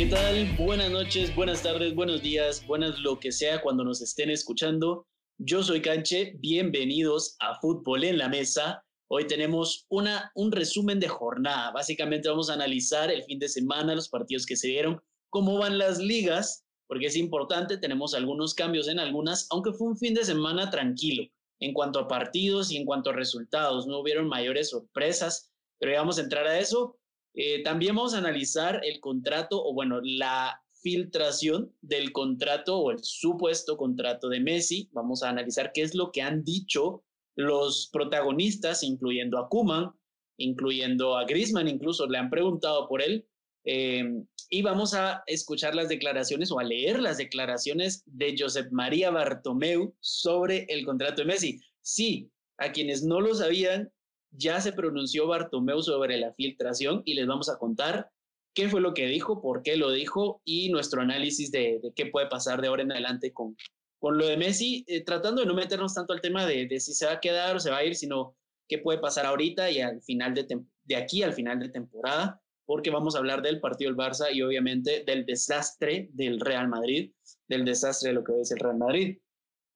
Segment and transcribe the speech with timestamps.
[0.00, 0.56] ¿qué tal?
[0.56, 5.06] Buenas noches, buenas tardes, buenos días, buenas lo que sea cuando nos estén escuchando.
[5.36, 8.82] Yo soy Canche, bienvenidos a Fútbol en la Mesa.
[9.10, 11.70] Hoy tenemos una, un resumen de jornada.
[11.72, 15.76] Básicamente vamos a analizar el fin de semana, los partidos que se dieron, cómo van
[15.76, 20.24] las ligas, porque es importante, tenemos algunos cambios en algunas, aunque fue un fin de
[20.24, 21.24] semana tranquilo
[21.60, 23.86] en cuanto a partidos y en cuanto a resultados.
[23.86, 26.96] No hubieron mayores sorpresas, pero ya vamos a entrar a eso.
[27.34, 32.98] Eh, también vamos a analizar el contrato, o bueno, la filtración del contrato o el
[33.02, 34.88] supuesto contrato de Messi.
[34.92, 37.04] Vamos a analizar qué es lo que han dicho
[37.36, 39.92] los protagonistas, incluyendo a Kuman,
[40.36, 43.26] incluyendo a Griezmann, incluso le han preguntado por él.
[43.64, 44.04] Eh,
[44.48, 49.94] y vamos a escuchar las declaraciones o a leer las declaraciones de Josep María Bartomeu
[50.00, 51.60] sobre el contrato de Messi.
[51.82, 53.92] Sí, a quienes no lo sabían,
[54.30, 58.10] ya se pronunció Bartomeu sobre la filtración y les vamos a contar
[58.54, 62.26] qué fue lo que dijo, por qué lo dijo y nuestro análisis de, qué puede
[62.28, 63.56] pasar de ahora en adelante con,
[63.98, 67.06] con lo de Messi, eh, tratando de no meternos tanto al tema de, si se
[67.06, 68.36] va a quedar o se va a ir, sino
[68.68, 70.46] qué puede pasar ahorita y al final de,
[70.84, 74.42] de aquí al final de temporada, porque vamos a hablar del partido del Barça y
[74.42, 77.12] obviamente del desastre del Real Madrid,
[77.48, 79.18] del desastre de lo que es el Real Madrid.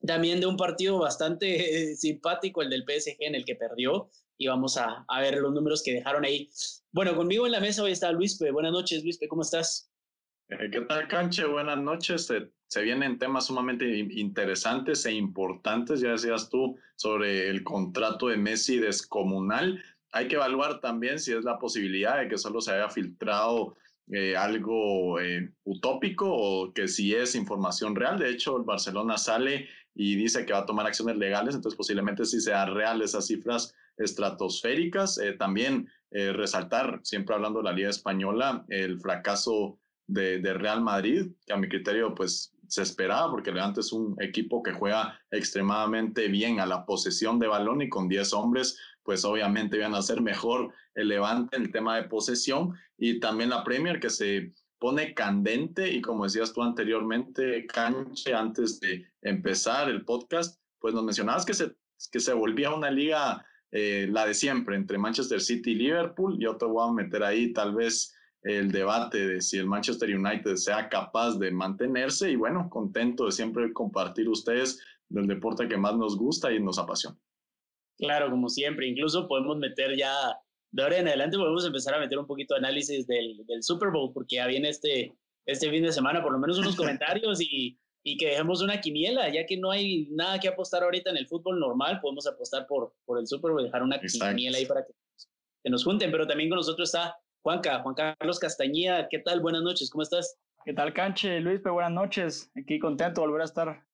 [0.06, 4.11] También de un partido bastante eh, simpático, el del PSG, en el que perdió,
[4.45, 6.50] y vamos a, a, ver los números que dejaron ahí.
[6.92, 8.51] Bueno, conmigo en la mesa hoy está Luispe.
[8.51, 9.91] Buenas noches, Luispe, ¿cómo estás?
[10.51, 11.47] Eh, ¿Qué tal, Canche?
[11.47, 12.27] Buenas noches.
[12.27, 18.36] Se, se, vienen temas sumamente interesantes e importantes, ya decías tú, sobre el contrato de
[18.36, 19.83] Messi descomunal.
[20.12, 23.77] Hay que evaluar también si es la posibilidad de que solo se haya filtrado
[24.12, 28.19] eh, algo eh, utópico o que si es información real.
[28.19, 32.25] De hecho, el Barcelona sale y dice que va a tomar acciones legales, entonces posiblemente
[32.25, 35.19] sí sea real esas cifras estratosféricas.
[35.19, 40.81] Eh, también eh, resaltar, siempre hablando de la Liga Española, el fracaso de, de, Real
[40.81, 45.18] Madrid, que a mi criterio pues se esperaba, porque Levante es un equipo que juega
[45.30, 50.02] extremadamente bien a la posesión de balón y con 10 hombres, pues obviamente iban a
[50.02, 54.52] ser mejor el Levante en el tema de posesión y también la Premier que se
[54.84, 61.02] pone candente y como decías tú anteriormente, Canche, antes de empezar el podcast, pues nos
[61.02, 61.72] mencionabas que se,
[62.12, 66.36] que se volvía una liga eh, la de siempre entre Manchester City y Liverpool.
[66.39, 70.56] Yo te voy a meter ahí tal vez el debate de si el Manchester United
[70.56, 75.96] sea capaz de mantenerse y bueno, contento de siempre compartir ustedes del deporte que más
[75.96, 77.17] nos gusta y nos apasiona.
[77.96, 80.12] Claro, como siempre, incluso podemos meter ya,
[80.74, 83.90] de ahora en adelante podemos empezar a meter un poquito de análisis del, del Super
[83.90, 85.14] Bowl, porque ya viene este,
[85.46, 89.29] este fin de semana, por lo menos unos comentarios y, y que dejemos una quiniela,
[89.33, 92.92] ya que no hay nada que apostar ahorita en el fútbol normal, podemos apostar por,
[93.05, 94.35] por el Super Bowl, dejar una Exacto.
[94.35, 94.92] quiniela ahí para que,
[95.62, 99.41] que, nos junten, pero también con nosotros está Juanca, Juan Carlos Castañeda, ¿qué tal?
[99.41, 100.41] Buenas noches, ¿cómo estás?
[100.64, 101.39] ¿Qué tal, Canche?
[101.39, 103.86] Luis, buenas noches, aquí contento de volver a estar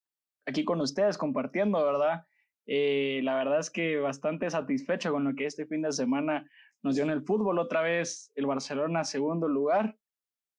[0.46, 2.24] aquí con ustedes compartiendo, ¿verdad?
[2.66, 6.48] Eh, la verdad es que bastante satisfecho con lo que este fin de semana
[6.82, 9.96] nos dio en el fútbol, otra vez el Barcelona segundo lugar,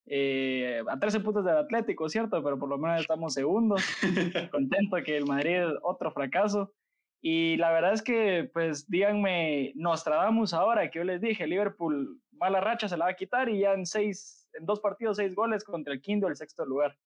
[0.06, 2.44] eh, a 13 puntos del Atlético, ¿cierto?
[2.44, 3.82] Pero por lo menos estamos segundos.
[4.52, 6.74] Contento que el Madrid otro fracaso.
[7.22, 12.60] Y la verdad es que, pues, díganme, Nostradamus ahora, que yo les dije, Liverpool, mala
[12.60, 15.64] racha se la va a quitar y ya en seis, en dos partidos, seis goles
[15.64, 16.98] contra el quinto, el sexto lugar.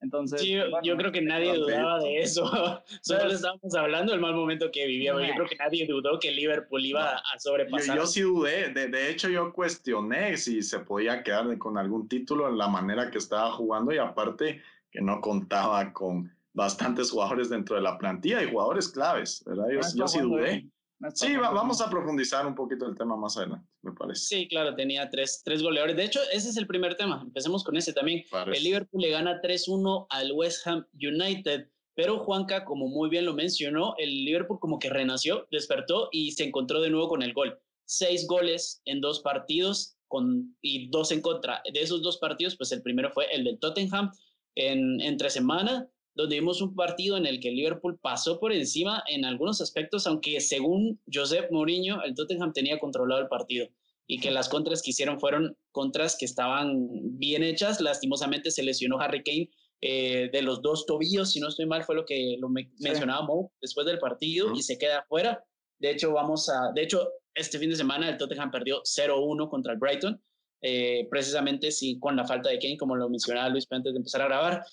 [0.00, 2.46] Entonces, sí, yo, bueno, yo, creo que nadie dudaba de eso.
[3.02, 5.22] Solo Entonces, estábamos hablando del mal momento que vivíamos.
[5.26, 7.96] Yo creo que nadie dudó que Liverpool iba a sobrepasar.
[7.96, 8.68] Yo, yo sí dudé.
[8.68, 13.10] De, de, hecho, yo cuestioné si se podía quedar con algún título en la manera
[13.10, 18.42] que estaba jugando y aparte que no contaba con bastantes jugadores dentro de la plantilla
[18.42, 19.66] y jugadores claves, ¿verdad?
[19.70, 20.66] Yo, no yo sí dudé.
[21.14, 24.20] Sí, va, vamos a profundizar un poquito el tema más adelante, me parece.
[24.20, 25.96] Sí, claro, tenía tres, tres goleadores.
[25.96, 27.20] De hecho, ese es el primer tema.
[27.22, 28.24] Empecemos con ese también.
[28.30, 28.58] Parece.
[28.58, 31.68] El Liverpool le gana 3-1 al West Ham United.
[31.94, 36.44] Pero Juanca, como muy bien lo mencionó, el Liverpool como que renació, despertó y se
[36.44, 37.58] encontró de nuevo con el gol.
[37.86, 41.62] Seis goles en dos partidos con, y dos en contra.
[41.72, 44.12] De esos dos partidos, pues el primero fue el del Tottenham
[44.54, 49.04] en, entre semana donde vimos un partido en el que el Liverpool pasó por encima
[49.06, 53.68] en algunos aspectos, aunque según Josep Mourinho, el Tottenham tenía controlado el partido
[54.08, 56.88] y que las contras que hicieron fueron contras que estaban
[57.18, 57.80] bien hechas.
[57.80, 59.48] Lastimosamente se lesionó Harry Kane
[59.80, 62.70] eh, de los dos tobillos, si no estoy mal, fue lo que lo me sí.
[62.80, 64.58] mencionaba Mo después del partido uh -huh.
[64.58, 65.44] y se queda fuera.
[65.78, 69.72] De hecho, vamos a, de hecho, este fin de semana el Tottenham perdió 0-1 contra
[69.72, 70.20] el Brighton,
[70.62, 74.22] eh, precisamente sí, con la falta de Kane, como lo mencionaba Luis antes de empezar
[74.22, 74.64] a grabar.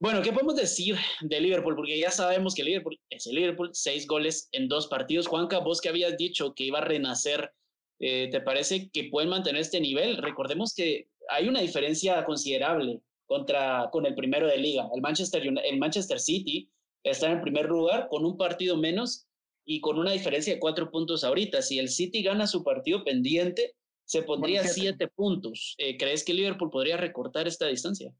[0.00, 1.76] Bueno, ¿qué podemos decir de Liverpool?
[1.76, 5.26] Porque ya sabemos que Liverpool es el Liverpool, seis goles en dos partidos.
[5.26, 7.52] Juanca, vos que habías dicho que iba a renacer,
[7.98, 10.16] eh, ¿te parece que pueden mantener este nivel?
[10.16, 14.88] Recordemos que hay una diferencia considerable contra, con el primero de liga.
[14.94, 16.70] El Manchester, el Manchester City
[17.04, 19.26] está en el primer lugar con un partido menos
[19.66, 21.60] y con una diferencia de cuatro puntos ahorita.
[21.60, 23.74] Si el City gana su partido pendiente,
[24.06, 25.74] se pondría siete puntos.
[25.76, 28.14] Eh, ¿Crees que Liverpool podría recortar esta distancia?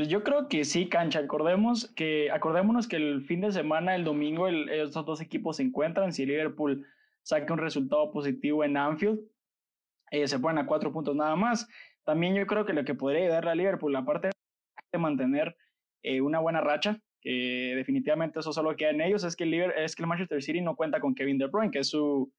[0.00, 1.18] Pues yo creo que sí, cancha.
[1.18, 6.14] Acordemos que, acordémonos que el fin de semana, el domingo, estos dos equipos se encuentran.
[6.14, 6.86] Si Liverpool
[7.22, 9.20] saca un resultado positivo en Anfield,
[10.10, 11.68] eh, se ponen a cuatro puntos nada más.
[12.02, 14.30] También yo creo que lo que podría ayudarle a Liverpool, aparte
[14.90, 15.54] de mantener
[16.02, 19.94] eh, una buena racha, que definitivamente eso solo queda en ellos, es que, el es
[19.94, 22.32] que el Manchester City no cuenta con Kevin De Bruyne, que es su,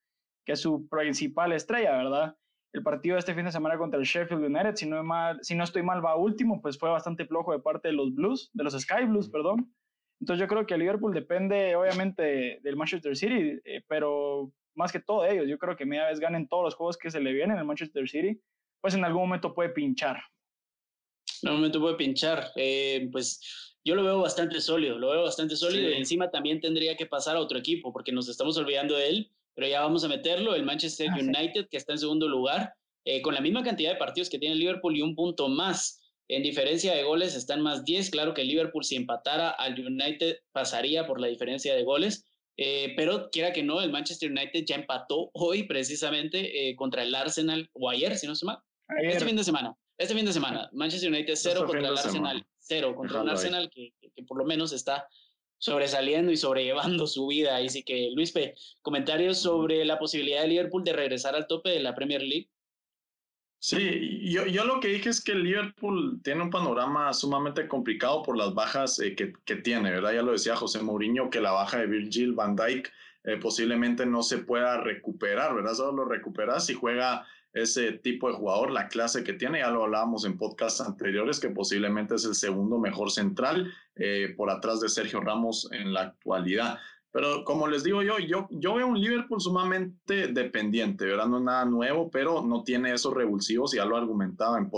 [0.47, 2.35] que es su principal estrella, ¿verdad?
[2.73, 5.55] El partido de este fin de semana contra el Sheffield United, si no, mal, si
[5.55, 8.63] no estoy mal, va último, pues fue bastante flojo de parte de los Blues, de
[8.63, 9.73] los Sky Blues, perdón.
[10.21, 14.99] Entonces yo creo que el Liverpool depende obviamente del Manchester City, eh, pero más que
[14.99, 17.57] todo ellos, yo creo que media vez ganen todos los juegos que se le vienen
[17.57, 18.39] al Manchester City,
[18.79, 20.21] pues en algún momento puede pinchar.
[21.41, 22.51] En algún momento puede pinchar.
[22.55, 26.95] Eh, pues yo lo veo bastante sólido, lo veo bastante sólido y encima también tendría
[26.95, 30.07] que pasar a otro equipo porque nos estamos olvidando de él, pero ya vamos a
[30.07, 32.73] meterlo, el Manchester ah, United que está en segundo lugar,
[33.05, 35.99] eh, con la misma cantidad de partidos que tiene Liverpool y un punto más.
[36.27, 38.09] En diferencia de goles están más 10.
[38.11, 42.25] Claro que Liverpool si empatara al United pasaría por la diferencia de goles.
[42.57, 47.15] Eh, pero quiera que no, el Manchester United ya empató hoy precisamente eh, contra el
[47.15, 48.59] Arsenal, o ayer, si no se mal.
[49.01, 49.75] Este fin de semana.
[49.97, 50.69] Este fin de semana.
[50.73, 52.45] Manchester United cero contra el Arsenal.
[52.59, 55.07] Cero contra un Arsenal que, que, por lo menos está
[55.61, 57.57] sobresaliendo y sobrellevando su vida.
[57.57, 61.79] Así que, Luis P., comentarios sobre la posibilidad de Liverpool de regresar al tope de
[61.79, 62.49] la Premier League.
[63.63, 68.35] Sí, yo, yo lo que dije es que Liverpool tiene un panorama sumamente complicado por
[68.35, 70.13] las bajas eh, que, que, tiene, ¿verdad?
[70.13, 72.91] Ya lo decía José Mourinho, que la baja de Virgil van Dijk
[73.23, 75.75] eh, posiblemente no se pueda recuperar, ¿verdad?
[75.75, 79.83] Solo lo recuperas si juega ese tipo de jugador, la clase que tiene, ya lo
[79.83, 84.89] hablábamos en podcasts anteriores, que posiblemente es el segundo mejor central eh, por atrás de
[84.89, 86.79] Sergio Ramos en la actualidad.
[87.11, 91.27] Pero como les digo yo, yo, yo veo un Liverpool sumamente dependiente, ¿verdad?
[91.27, 94.69] No es nada nuevo, pero no tiene esos revulsivos, ya lo argumentaba en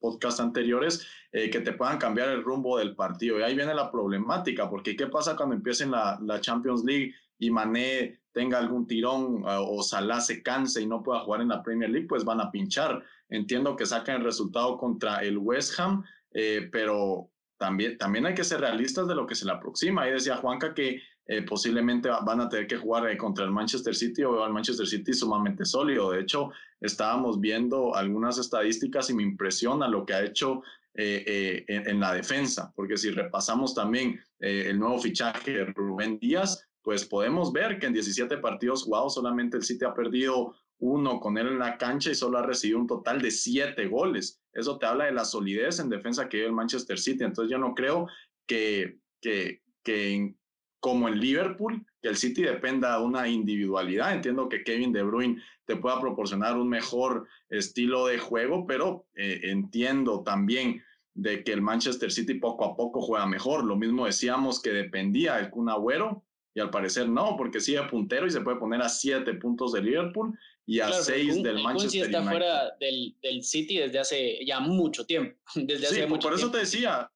[0.00, 3.38] podcasts anteriores, eh, que te puedan cambiar el rumbo del partido.
[3.38, 7.50] Y ahí viene la problemática, porque ¿qué pasa cuando empiecen la, la Champions League y
[7.50, 11.62] Mané tenga algún tirón uh, o Salah se canse y no pueda jugar en la
[11.62, 12.08] Premier League?
[12.08, 13.02] Pues van a pinchar.
[13.28, 18.44] Entiendo que sacan el resultado contra el West Ham, eh, pero también, también hay que
[18.44, 20.02] ser realistas de lo que se le aproxima.
[20.02, 23.94] Ahí decía Juanca que eh, posiblemente van a tener que jugar eh, contra el Manchester
[23.94, 26.10] City o el Manchester City sumamente sólido.
[26.10, 26.50] De hecho,
[26.80, 30.62] estábamos viendo algunas estadísticas y me impresiona lo que ha hecho
[30.94, 37.04] eh, en, la defensa, porque si repasamos también el nuevo fichaje de Rubén Díaz, pues
[37.04, 41.46] podemos ver que en 17 partidos jugados solamente el City ha perdido uno con él
[41.46, 44.40] en la cancha y solo ha recibido un total de siete goles.
[44.52, 47.22] Eso te habla de la solidez en defensa que hay el Manchester City.
[47.22, 48.08] Entonces yo no creo
[48.46, 50.34] que, que, que
[50.80, 54.12] como en Liverpool, que el City dependa de una individualidad.
[54.12, 59.40] Entiendo que Kevin De Bruyne te pueda proporcionar un mejor estilo de juego, pero eh,
[59.44, 60.82] entiendo también
[61.14, 63.62] de que el Manchester City poco a poco juega mejor.
[63.64, 68.26] Lo mismo decíamos que dependía del Kun Agüero y al parecer no, porque sigue puntero
[68.26, 72.22] y se puede poner a siete puntos de Liverpool y a seis del Manchester está
[72.22, 75.36] fuera del, del, City desde hace ya mucho tiempo.
[75.54, 77.10] Desde hace mucho por eso te decía.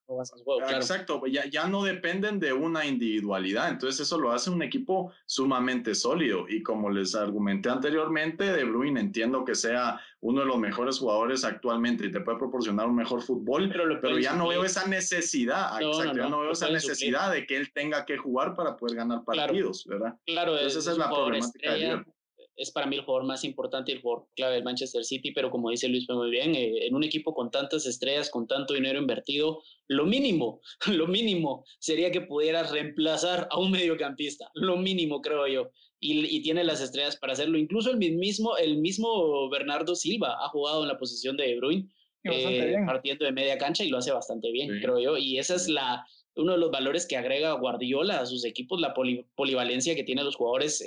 [0.70, 5.94] Exacto, ya, ya no dependen de una individualidad, entonces eso lo hace un equipo sumamente
[5.96, 10.98] sólido y como les argumenté anteriormente, De Bruyne entiendo que sea uno de los mejores
[10.98, 13.68] jugadores actualmente y te puede proporcionar un mejor fútbol,
[14.00, 17.72] pero, ya no veo esa necesidad, exacto, ya no veo esa necesidad de que él
[17.72, 20.14] tenga que jugar para poder ganar partidos, ¿verdad?
[20.24, 22.04] Claro, entonces esa es la problemática
[22.56, 25.50] es para mí el jugador más importante y el jugador clave del Manchester City, pero
[25.50, 28.98] como dice Luis muy bien, eh, en un equipo con tantas estrellas, con tanto dinero
[28.98, 35.46] invertido, lo mínimo, lo mínimo sería que pudieras reemplazar a un mediocampista, lo mínimo creo
[35.46, 35.70] yo,
[36.00, 37.58] y, tiene las estrellas para hacerlo.
[37.58, 41.88] Incluso el mismo, el mismo Bernardo Silva ha jugado en la posición de De Bruyne,
[42.24, 45.68] eh, partiendo de media cancha y lo hace bastante bien, creo yo, y esa es
[45.68, 46.04] la,
[46.36, 50.36] uno de los valores que agrega Guardiola a sus equipos, la polivalencia que tienen los
[50.36, 50.84] jugadores,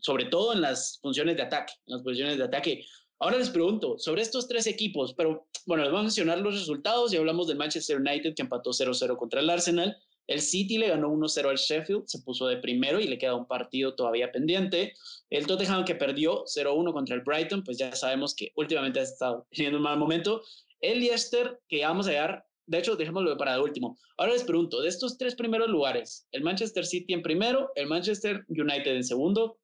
[0.00, 2.84] sobre todo en las funciones de ataque, en las posiciones de ataque.
[3.18, 7.12] Ahora les pregunto sobre estos tres equipos, pero bueno, les voy a mencionar los resultados
[7.12, 9.96] y hablamos del Manchester United que empató 0-0 contra el Arsenal.
[10.26, 13.46] El City le ganó 1-0 al Sheffield, se puso de primero y le queda un
[13.46, 14.94] partido todavía pendiente.
[15.30, 19.46] El Tottenham que perdió 0-1 contra el Brighton, pues ya sabemos que últimamente ha estado
[19.50, 20.42] teniendo un mal momento.
[20.80, 23.98] El Leicester, que vamos a llegar de hecho, dejémoslo para el último.
[24.16, 28.44] Ahora les pregunto, de estos tres primeros lugares, el Manchester City en primero, el Manchester
[28.48, 29.58] United en segundo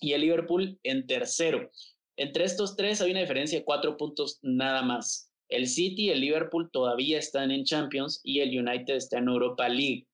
[0.00, 1.70] y el Liverpool en tercero.
[2.16, 5.30] Entre estos tres hay una diferencia de cuatro puntos nada más.
[5.48, 9.68] El City y el Liverpool todavía están en Champions y el United está en Europa
[9.68, 10.06] League.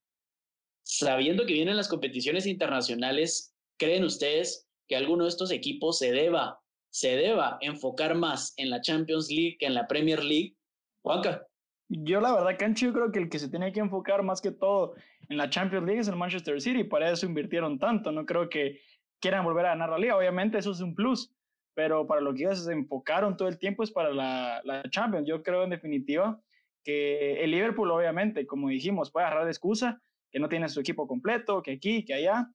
[0.82, 6.60] Sabiendo que vienen las competiciones internacionales, ¿creen ustedes que alguno de estos equipos se deba,
[6.90, 10.56] se deba enfocar más en la Champions League que en la Premier League?
[11.02, 11.46] Juanca.
[11.88, 14.50] Yo la verdad, Cancho, yo creo que el que se tiene que enfocar más que
[14.50, 14.94] todo
[15.28, 18.80] en la Champions League es el Manchester City, para eso invirtieron tanto, no creo que
[19.20, 21.34] quieran volver a ganar la liga, obviamente eso es un plus,
[21.74, 25.26] pero para lo que ellos se enfocaron todo el tiempo es para la, la Champions.
[25.26, 26.40] Yo creo en definitiva
[26.84, 30.00] que el Liverpool, obviamente, como dijimos, puede agarrar de excusa
[30.30, 32.50] que no tiene su equipo completo, que aquí, que allá,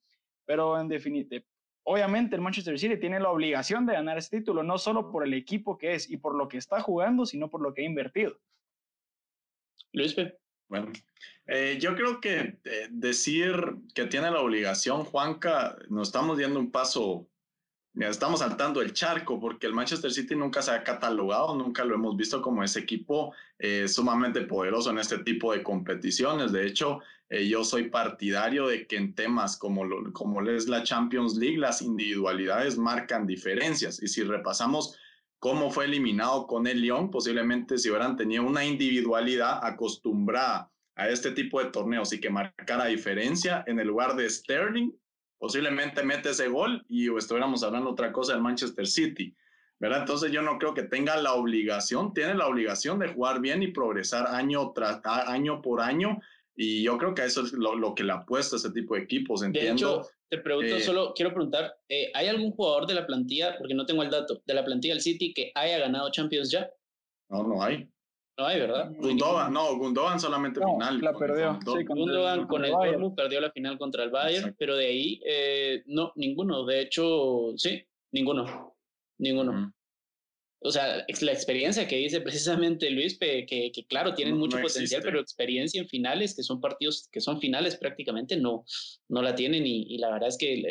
[0.45, 1.43] pero en definitiva,
[1.83, 5.33] obviamente el Manchester City tiene la obligación de ganar este título, no solo por el
[5.33, 8.37] equipo que es y por lo que está jugando, sino por lo que ha invertido.
[9.93, 10.15] Luis
[10.67, 10.91] Bueno,
[11.47, 13.53] eh, yo creo que eh, decir
[13.95, 17.27] que tiene la obligación, Juanca, nos estamos dando un paso
[17.95, 22.15] estamos saltando el charco porque el Manchester City nunca se ha catalogado, nunca lo hemos
[22.15, 26.51] visto como ese equipo eh, sumamente poderoso en este tipo de competiciones.
[26.51, 31.35] De hecho, yo soy partidario de que en temas como, lo, como es la Champions
[31.35, 34.01] League, las individualidades marcan diferencias.
[34.01, 34.97] Y si repasamos
[35.39, 41.31] cómo fue eliminado con el Lyon, posiblemente si hubieran tenido una individualidad acostumbrada a este
[41.31, 44.91] tipo de torneos y que marcara diferencia en el lugar de Sterling,
[45.37, 49.33] posiblemente mete ese gol y estuviéramos hablando otra cosa del Manchester City.
[49.79, 50.01] ¿verdad?
[50.01, 53.67] Entonces yo no creo que tenga la obligación, tiene la obligación de jugar bien y
[53.67, 56.19] progresar año tras año por año.
[56.61, 59.43] Y yo creo que eso es lo, que le apuesta a ese tipo de equipos.
[59.43, 63.07] Entiendo, de hecho, te pregunto, eh, solo quiero preguntar, eh, ¿hay algún jugador de la
[63.07, 66.51] plantilla, porque no tengo el dato, de la plantilla del City que haya ganado Champions
[66.51, 66.69] ya?
[67.29, 67.87] No, no hay.
[68.37, 68.91] No hay, ¿verdad?
[68.97, 70.99] Gundogan, no, Gundogan solamente final.
[70.99, 71.59] La perdió.
[71.65, 75.83] Sí, Gundogan con el Dortmund perdió la final contra el Bayern, pero de ahí, eh,
[75.85, 76.65] no, ninguno.
[76.65, 78.75] De hecho, sí, ninguno.
[79.17, 79.73] Ninguno.
[80.61, 85.19] O sea, la experiencia que dice precisamente Luis, que, que claro, tienen mucho potencial, pero
[85.19, 88.65] experiencia en finales, que son partidos que son finales prácticamente, no,
[89.07, 89.65] no la tienen.
[89.65, 90.61] Y, y la verdad es que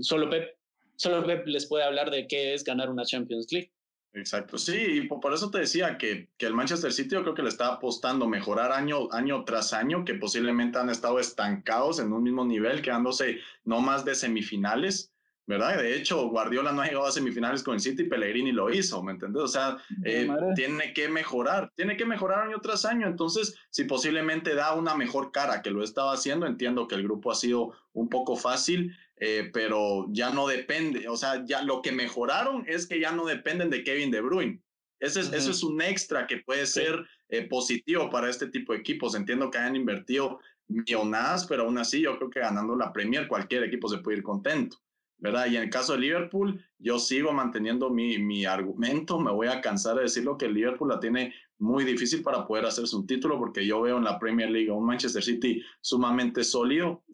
[0.00, 0.56] solo Pep,
[0.96, 3.72] solo Pep les puede hablar de qué es ganar una Champions League.
[4.16, 7.42] Exacto, sí, y por eso te decía que, que el Manchester City yo creo que
[7.42, 12.22] le está apostando mejorar año, año tras año, que posiblemente han estado estancados en un
[12.22, 15.12] mismo nivel, quedándose no más de semifinales,
[15.46, 15.78] ¿verdad?
[15.78, 19.12] De hecho, Guardiola no ha llegado a semifinales con el City, Pellegrini lo hizo, ¿me
[19.12, 19.42] entiendes?
[19.42, 24.54] O sea, eh, tiene que mejorar, tiene que mejorar año tras año, entonces, si posiblemente
[24.54, 28.08] da una mejor cara que lo estaba haciendo, entiendo que el grupo ha sido un
[28.08, 33.00] poco fácil, eh, pero ya no depende, o sea, ya lo que mejoraron es que
[33.00, 34.62] ya no dependen de Kevin De Bruyne.
[34.98, 38.78] Ese es, Eso es un extra que puede ser eh, positivo para este tipo de
[38.78, 39.14] equipos.
[39.14, 43.64] Entiendo que hayan invertido millonadas, pero aún así yo creo que ganando la Premier cualquier
[43.64, 44.78] equipo se puede ir contento,
[45.18, 45.46] ¿verdad?
[45.46, 49.60] Y en el caso de Liverpool, yo sigo manteniendo mi, mi argumento, me voy a
[49.60, 53.66] cansar de decirlo que Liverpool la tiene muy difícil para poder hacerse un título porque
[53.66, 57.04] yo veo en la Premier League un Manchester City sumamente sólido.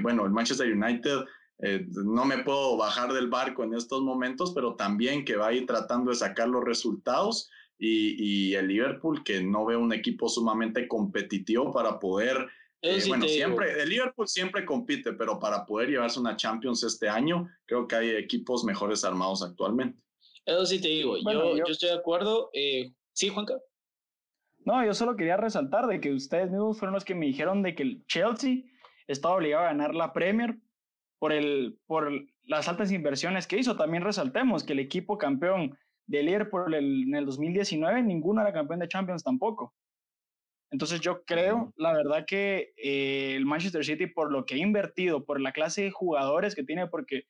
[0.00, 1.24] bueno, el Manchester United
[1.60, 5.52] eh, no me puedo bajar del barco en estos momentos, pero también que va a
[5.52, 7.50] ir tratando de sacar los resultados
[7.80, 12.48] y, el Liverpool que no ve un equipo sumamente competitivo para poder,
[12.80, 17.48] eh, bueno, siempre, el Liverpool siempre compite, pero para poder llevarse una Champions este año,
[17.66, 20.00] creo que hay equipos mejores armados actualmente.
[20.44, 22.50] Eso sí te digo, yo, yo, estoy de acuerdo.
[22.52, 23.54] Eh, sí, Juanca.
[24.64, 27.74] No, yo solo quería resaltar de que ustedes mismos fueron los que me dijeron de
[27.74, 28.62] que el Chelsea
[29.06, 30.56] estaba obligado a ganar la Premier
[31.18, 32.12] por, el, por
[32.44, 33.76] las altas inversiones que hizo.
[33.76, 38.88] También resaltemos que el equipo campeón de Liverpool en el 2019, ninguno era campeón de
[38.88, 39.74] Champions tampoco.
[40.70, 45.24] Entonces yo creo, la verdad, que eh, el Manchester City, por lo que ha invertido,
[45.24, 47.24] por la clase de jugadores que tiene, porque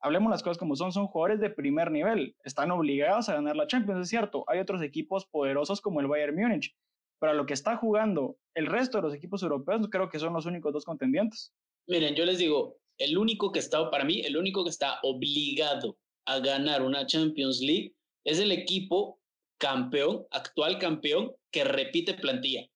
[0.00, 3.66] hablemos las cosas como son, son jugadores de primer nivel, están obligados a ganar la
[3.66, 4.44] Champions, es cierto.
[4.46, 6.76] Hay otros equipos poderosos como el Bayern Múnich,
[7.18, 10.32] pero a lo que está jugando el resto de los equipos europeos, creo que son
[10.32, 11.52] los únicos dos contendientes.
[11.88, 15.98] Miren, yo les digo, el único que está, para mí, el único que está obligado
[16.26, 19.20] a ganar una Champions League es el equipo
[19.58, 22.66] campeón, actual campeón, que repite plantilla.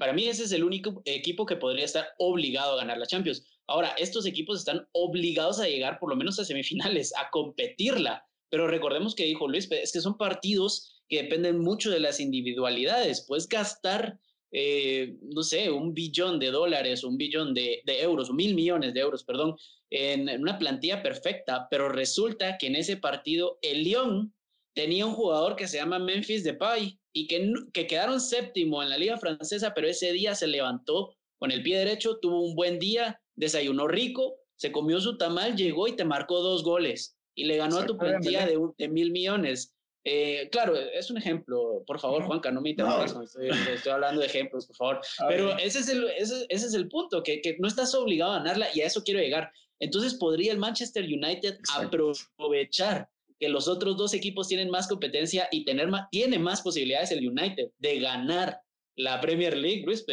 [0.00, 3.44] Para mí ese es el único equipo que podría estar obligado a ganar la Champions.
[3.66, 8.24] Ahora, estos equipos están obligados a llegar por lo menos a semifinales, a competirla.
[8.48, 13.26] Pero recordemos que dijo Luis, es que son partidos que dependen mucho de las individualidades.
[13.28, 14.18] Puedes gastar
[14.52, 19.22] eh, no sé, un billón de dólares, un billón de, euros, mil millones de euros,
[19.22, 19.56] perdón,
[19.90, 24.32] en, una plantilla perfecta, pero resulta que en ese partido el Lyon
[24.74, 28.98] tenía un jugador que se llama Memphis Depay y que, que quedaron séptimo en la
[28.98, 33.20] liga francesa, pero ese día se levantó con el pie derecho, tuvo un buen día,
[33.34, 37.78] desayunó rico, se comió su tamal, llegó y te marcó dos goles y le ganó
[37.78, 39.74] a tu plantilla de, de mil millones.
[40.04, 41.82] Eh, claro, es un ejemplo.
[41.86, 45.00] Por favor, Juanca, no me interrumpas estoy, hablando de ejemplos, por favor.
[45.28, 48.68] Pero ese es, el, ese, es el punto, que, que, no estás obligado a ganarla
[48.74, 49.50] y a eso quiero llegar.
[49.78, 53.08] Entonces, ¿podría el Manchester United aprovechar
[53.40, 57.26] que los otros dos equipos tienen más competencia y tener más, tiene más posibilidades el
[57.26, 58.60] United de ganar
[58.96, 60.04] la Premier League, Luis?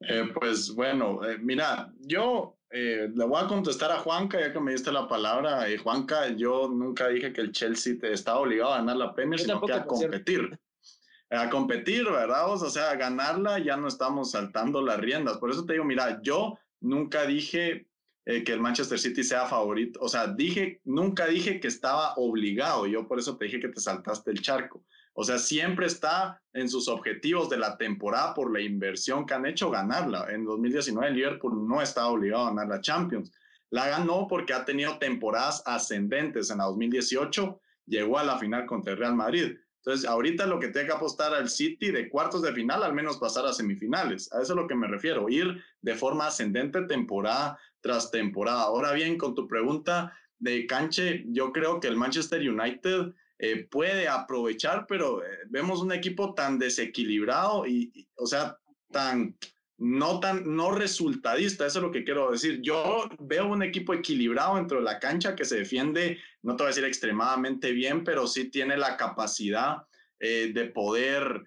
[0.00, 4.58] Eh, pues bueno, eh, mira, yo eh, le voy a contestar a Juanca, ya que
[4.58, 5.66] me diste la palabra.
[5.80, 9.72] Juanca, yo nunca dije que el Chelsea estaba obligado a ganar la Premier, sino que
[9.72, 10.58] a competir.
[11.30, 12.52] A competir, ¿verdad?
[12.52, 15.38] O sea, a ganarla ya no estamos saltando las riendas.
[15.38, 17.86] Por eso te digo, mira, yo nunca dije
[18.26, 20.00] eh, que el Manchester City sea favorito.
[20.02, 22.86] O sea, dije, nunca dije que estaba obligado.
[22.86, 24.82] Yo por eso te dije que te saltaste el charco.
[25.12, 29.46] O sea, siempre está en sus objetivos de la temporada por la inversión que han
[29.46, 30.26] hecho ganarla.
[30.30, 33.30] En 2019 el Liverpool no estaba obligado a ganar la Champions.
[33.70, 36.50] La ganó porque ha tenido temporadas ascendentes.
[36.50, 39.56] En la 2018 llegó a la final contra el Real Madrid.
[39.84, 43.18] Entonces, ahorita lo que tiene que apostar al City de cuartos de final, al menos
[43.18, 44.32] pasar a semifinales.
[44.32, 48.62] A eso es lo que me refiero, ir de forma ascendente temporada tras temporada.
[48.62, 54.08] Ahora bien, con tu pregunta de canche, yo creo que el Manchester United eh, puede
[54.08, 58.58] aprovechar, pero eh, vemos un equipo tan desequilibrado y, o sea,
[58.90, 59.36] tan
[59.76, 62.62] no tan no resultadista, eso es lo que quiero decir.
[62.62, 66.68] Yo veo un equipo equilibrado dentro de la cancha que se defiende, no te voy
[66.68, 69.82] a decir extremadamente bien, pero sí tiene la capacidad
[70.18, 71.42] eh, de poder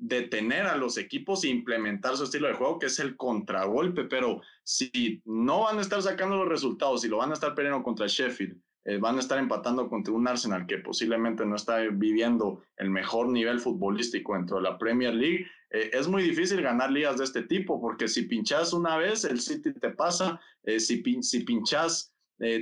[0.00, 4.40] detener a los equipos e implementar su estilo de juego, que es el contragolpe, pero
[4.64, 8.06] si no van a estar sacando los resultados, si lo van a estar perdiendo contra
[8.06, 12.88] Sheffield, eh, van a estar empatando contra un Arsenal que posiblemente no está viviendo el
[12.88, 17.24] mejor nivel futbolístico dentro de la Premier League, eh, es muy difícil ganar ligas de
[17.24, 22.14] este tipo, porque si pinchas una vez, el City te pasa, eh, si, si pinchas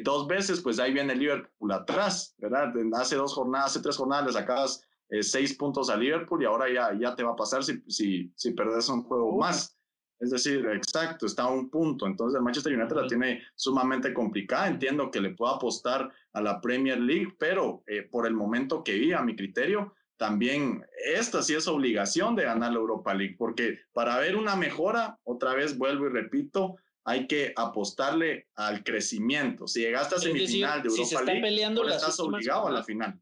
[0.02, 2.72] dos veces, pues ahí viene el Liverpool atrás, ¿verdad?
[2.94, 4.87] Hace dos jornadas, hace tres jornadas le sacabas
[5.20, 8.52] seis puntos a Liverpool y ahora ya, ya te va a pasar si, si, si
[8.52, 9.74] perdes un juego más.
[10.20, 12.06] Es decir, exacto, está a un punto.
[12.06, 14.66] Entonces el Manchester United la tiene sumamente complicada.
[14.66, 18.94] Entiendo que le puedo apostar a la Premier League, pero eh, por el momento que
[18.94, 23.78] vi, a mi criterio, también esta sí es obligación de ganar la Europa League, porque
[23.92, 29.68] para ver una mejora, otra vez vuelvo y repito, hay que apostarle al crecimiento.
[29.68, 33.18] Si llegaste a semifinal de Europa League, estás obligado a la final.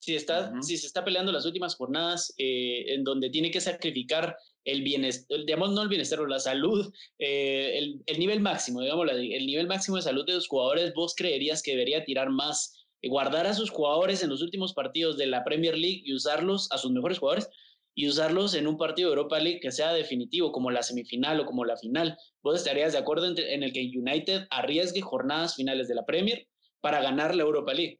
[0.00, 4.34] Si, está, si se está peleando las últimas jornadas eh, en donde tiene que sacrificar
[4.64, 9.46] el bienestar, digamos, no el bienestar la salud, eh, el, el, nivel máximo, digamos, el
[9.46, 13.46] nivel máximo de salud de los jugadores, vos creerías que debería tirar más, eh, guardar
[13.46, 16.90] a sus jugadores en los últimos partidos de la Premier League y usarlos, a sus
[16.92, 17.48] mejores jugadores,
[17.94, 21.44] y usarlos en un partido de Europa League que sea definitivo, como la semifinal o
[21.44, 22.16] como la final.
[22.42, 26.46] ¿Vos estarías de acuerdo en, en el que United arriesgue jornadas finales de la Premier
[26.80, 27.99] para ganar la Europa League?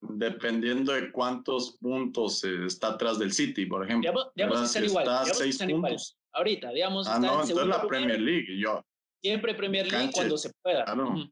[0.00, 4.32] Dependiendo de cuántos puntos está atrás del City, por ejemplo.
[4.34, 5.26] Digamos, que están igual.
[5.32, 6.16] seis puntos.
[6.32, 7.06] Ahorita, digamos.
[7.08, 8.58] Ah, no, entonces la Premier League.
[8.58, 8.82] Yo,
[9.22, 10.84] Siempre Premier League cuando se pueda.
[10.84, 11.30] Claro,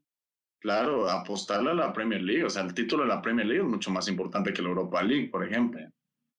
[0.61, 2.43] claro, apostarle a la Premier League.
[2.43, 5.01] O sea, el título de la Premier League es mucho más importante que la Europa
[5.01, 5.81] League, por ejemplo.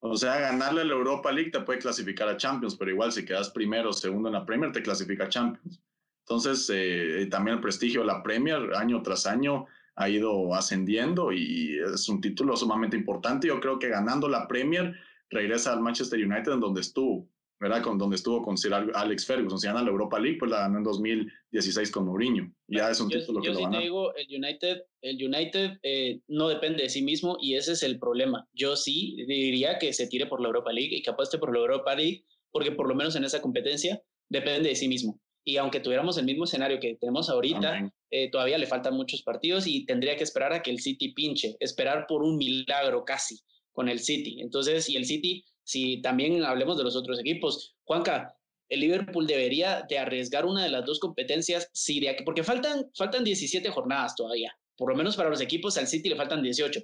[0.03, 3.25] O sea, ganarle a la Europa League te puede clasificar a Champions, pero igual si
[3.25, 5.83] quedas primero o segundo en la Premier, te clasifica a Champions.
[6.27, 9.67] Entonces, eh, también el prestigio de la Premier, año tras año,
[10.01, 13.49] ha ido ascendiendo y es un título sumamente importante.
[13.49, 14.95] Yo creo que ganando la Premier
[15.29, 17.29] regresa al Manchester United en donde estuvo,
[17.61, 17.83] ¿verdad?
[17.83, 19.61] Con donde estuvo con Sir Alex Ferguson.
[19.61, 22.51] Si gana la Europa League, pues la ganó en 2016 con Mourinho.
[22.67, 26.21] Ya es un título yo que sí lo te digo, el United, el United eh,
[26.29, 28.49] no depende de sí mismo y ese es el problema.
[28.55, 31.61] Yo sí diría que se tire por la Europa League y que apueste por la
[31.61, 35.21] Europa League porque por lo menos en esa competencia depende de sí mismo.
[35.45, 39.67] Y aunque tuviéramos el mismo escenario que tenemos ahorita, eh, todavía le faltan muchos partidos
[39.67, 43.41] y tendría que esperar a que el City pinche, esperar por un milagro casi
[43.73, 44.41] con el City.
[44.41, 48.35] Entonces, y el City, si también hablemos de los otros equipos, Juanca,
[48.69, 52.91] el Liverpool debería de arriesgar una de las dos competencias, sí, de aquí, porque faltan,
[52.97, 56.81] faltan 17 jornadas todavía, por lo menos para los equipos, al City le faltan 18.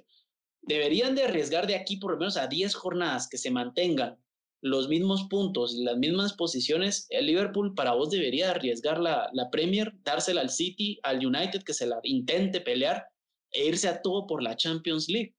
[0.61, 4.17] Deberían de arriesgar de aquí por lo menos a 10 jornadas que se mantengan
[4.61, 9.49] los mismos puntos y las mismas posiciones, el Liverpool para vos debería arriesgar la, la
[9.49, 13.07] Premier, dársela al City, al United que se la intente pelear
[13.51, 15.35] e irse a todo por la Champions League.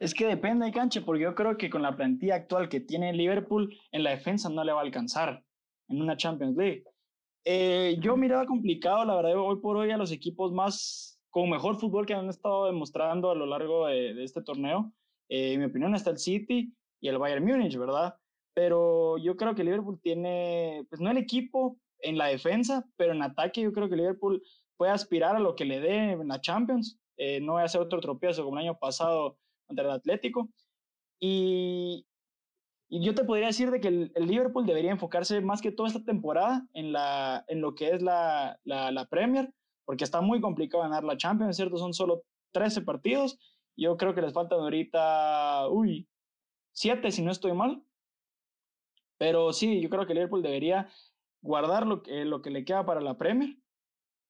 [0.00, 3.76] Es que depende, cancha, porque yo creo que con la plantilla actual que tiene Liverpool,
[3.90, 5.42] en la defensa no le va a alcanzar
[5.88, 6.84] en una Champions League.
[7.44, 11.78] Eh, yo miraba complicado, la verdad, hoy por hoy a los equipos más con mejor
[11.78, 14.92] fútbol que han estado demostrando a lo largo de, este torneo.
[15.28, 18.14] Eh, en mi opinión está el City y el Bayern Múnich, ¿verdad?
[18.58, 23.22] Pero yo creo que Liverpool tiene, pues no el equipo en la defensa, pero en
[23.22, 24.42] ataque yo creo que Liverpool
[24.76, 26.98] puede aspirar a lo que le dé en la Champions.
[27.16, 30.48] eh, no voy a hacer otro tropiezo como el año pasado contra el Atlético.
[31.20, 32.04] Y,
[32.88, 36.04] y yo te podría decir de que el, Liverpool debería enfocarse más que toda esta
[36.04, 40.82] temporada en, la, en lo que es la, la, la Premier, porque está muy complicado
[40.82, 41.76] ganar la Champions, ¿cierto?
[41.76, 43.38] Son solo 13 partidos.
[43.76, 46.08] Yo creo que les faltan ahorita, uy,
[46.72, 47.84] 7 si no estoy mal.
[49.18, 50.88] Pero sí, yo creo que Liverpool debería
[51.42, 53.56] guardar lo que, lo que le queda para la Premier.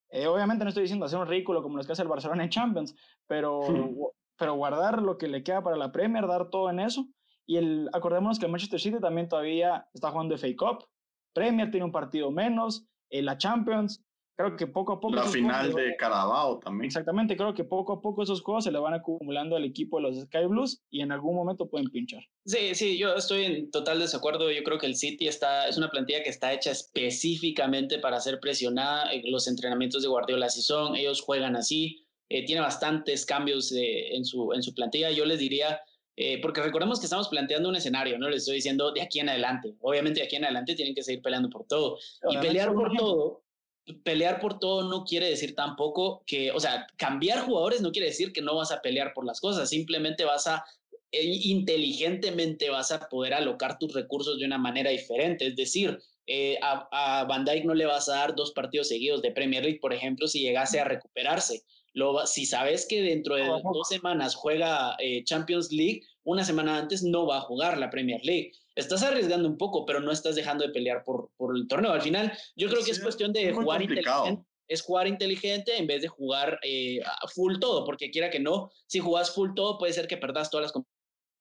[0.09, 2.49] Eh, obviamente no estoy diciendo hacer un ridículo como los que hace el Barcelona en
[2.49, 2.95] Champions,
[3.27, 3.61] pero,
[4.37, 7.07] pero guardar lo que le queda para la Premier, dar todo en eso.
[7.45, 10.85] Y el, acordémonos que el Manchester City también todavía está jugando FA Cup.
[11.33, 12.85] Premier tiene un partido menos.
[13.11, 14.03] en la Champions
[14.39, 15.15] creo que poco a poco...
[15.15, 16.85] La final de Carabao también.
[16.85, 20.03] Exactamente, creo que poco a poco esos juegos se le van acumulando al equipo de
[20.03, 22.23] los Sky Blues y en algún momento pueden pinchar.
[22.45, 24.49] Sí, sí, yo estoy en total desacuerdo.
[24.49, 28.39] Yo creo que el City está, es una plantilla que está hecha específicamente para ser
[28.39, 29.09] presionada.
[29.25, 32.05] Los entrenamientos de Guardiola así son, ellos juegan así.
[32.29, 35.11] Eh, tiene bastantes cambios eh, en, su, en su plantilla.
[35.11, 35.81] Yo les diría...
[36.21, 38.27] Eh, porque recordemos que estamos planteando un escenario, ¿no?
[38.27, 39.75] Les estoy diciendo de aquí en adelante.
[39.79, 41.97] Obviamente de aquí en adelante tienen que seguir peleando por todo.
[42.29, 43.41] y pelear por todo
[44.03, 48.31] pelear por todo no quiere decir tampoco que, o sea, cambiar jugadores no quiere decir
[48.31, 50.63] que no vas a pelear por las cosas, simplemente vas a
[51.11, 55.47] eh, inteligentemente vas a poder alocar tus recursos de una manera diferente.
[55.47, 59.31] Es decir, eh, a, Van Dijk no le vas a dar dos partidos seguidos de
[59.31, 61.63] Premier League, por ejemplo, si llegase a recuperarse.
[61.93, 67.03] Lo, si sabes que dentro de dos semanas juega eh, Champions League, una semana antes
[67.03, 70.65] no va a jugar la Premier League estás arriesgando un poco, pero no estás dejando
[70.65, 71.91] de pelear por, por el torneo.
[71.91, 74.43] Al final, yo creo que es cuestión de jugar inteligente.
[74.67, 76.99] Es jugar inteligente en vez de jugar eh,
[77.33, 80.71] full todo, porque quiera que no, si jugas full todo, puede ser que perdas todas
[80.71, 80.83] las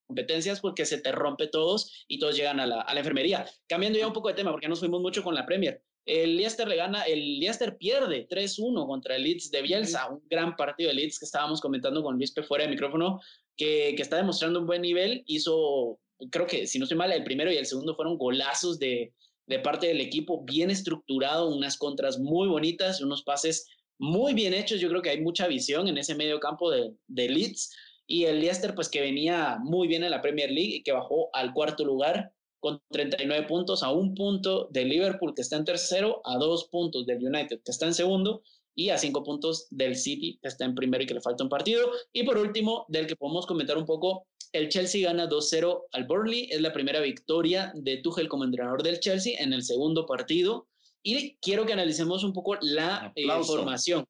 [0.08, 3.46] competencias porque se te rompe todos y todos llegan a la, a la enfermería.
[3.66, 5.82] Cambiando ya un poco de tema, porque nos fuimos mucho con la Premier.
[6.06, 10.56] El Leicester le gana, el Leicester pierde 3-1 contra el Leeds de Bielsa, un gran
[10.56, 12.42] partido de Leeds que estábamos comentando con Luis P.
[12.42, 13.20] fuera de micrófono,
[13.58, 15.98] que, está demostrando un buen nivel, hizo
[16.30, 19.12] creo que si no estoy mal, el primero y el segundo fueron golazos de,
[19.46, 23.68] de parte del equipo, bien estructurado, unas contras muy bonitas, unos pases
[23.98, 24.80] muy bien hechos.
[24.80, 27.74] Yo creo que hay mucha visión en ese medio campo de, de Leeds.
[28.06, 31.28] Y el Leicester, pues que venía muy bien en la Premier League y que bajó
[31.34, 36.20] al cuarto lugar con 39 puntos, a un punto del Liverpool, que está en tercero,
[36.24, 38.42] a dos puntos del United, que está en segundo,
[38.78, 41.50] y a cinco puntos del City, que está en primero y que le falta un
[41.50, 41.90] partido.
[42.12, 46.46] Y por último, del que podemos comentar un poco, el Chelsea gana 2-0 al Burnley.
[46.48, 50.68] Es la primera victoria de Tuchel como entrenador del Chelsea en el segundo partido.
[51.02, 54.06] Y quiero que analicemos un poco la eh, formación.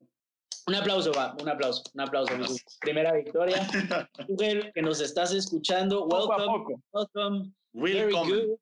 [0.67, 2.35] Un aplauso, va, un aplauso, un aplauso.
[2.83, 3.67] Primera victoria.
[4.29, 6.77] Tuchel, que nos estás escuchando, welcome.
[6.93, 7.55] Welcome.
[7.73, 8.59] Very good.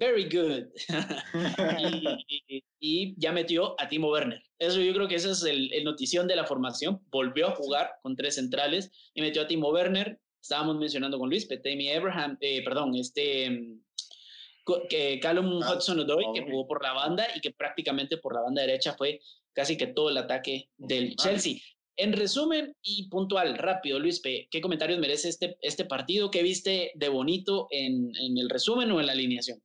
[0.00, 0.68] Very good.
[2.80, 4.42] y, ya metió a Timo Werner.
[4.58, 7.02] Eso yo creo que esa es el, el, notición de la formación.
[7.10, 11.46] Volvió a jugar con tres centrales y metió a Timo Werner, estábamos mencionando con Luis,
[11.46, 13.82] Tammy Abraham, eh, perdón, este mm,
[14.88, 18.40] que Callum ah, Hudson Odoi, que jugó por la banda y que prácticamente por la
[18.40, 19.20] banda derecha fue
[19.52, 21.56] casi que todo el ataque del Chelsea.
[21.96, 26.30] En resumen y puntual, rápido, Luis, ¿qué comentarios merece este, este partido?
[26.30, 29.60] ¿Qué viste de bonito en, en el resumen o en la alineación?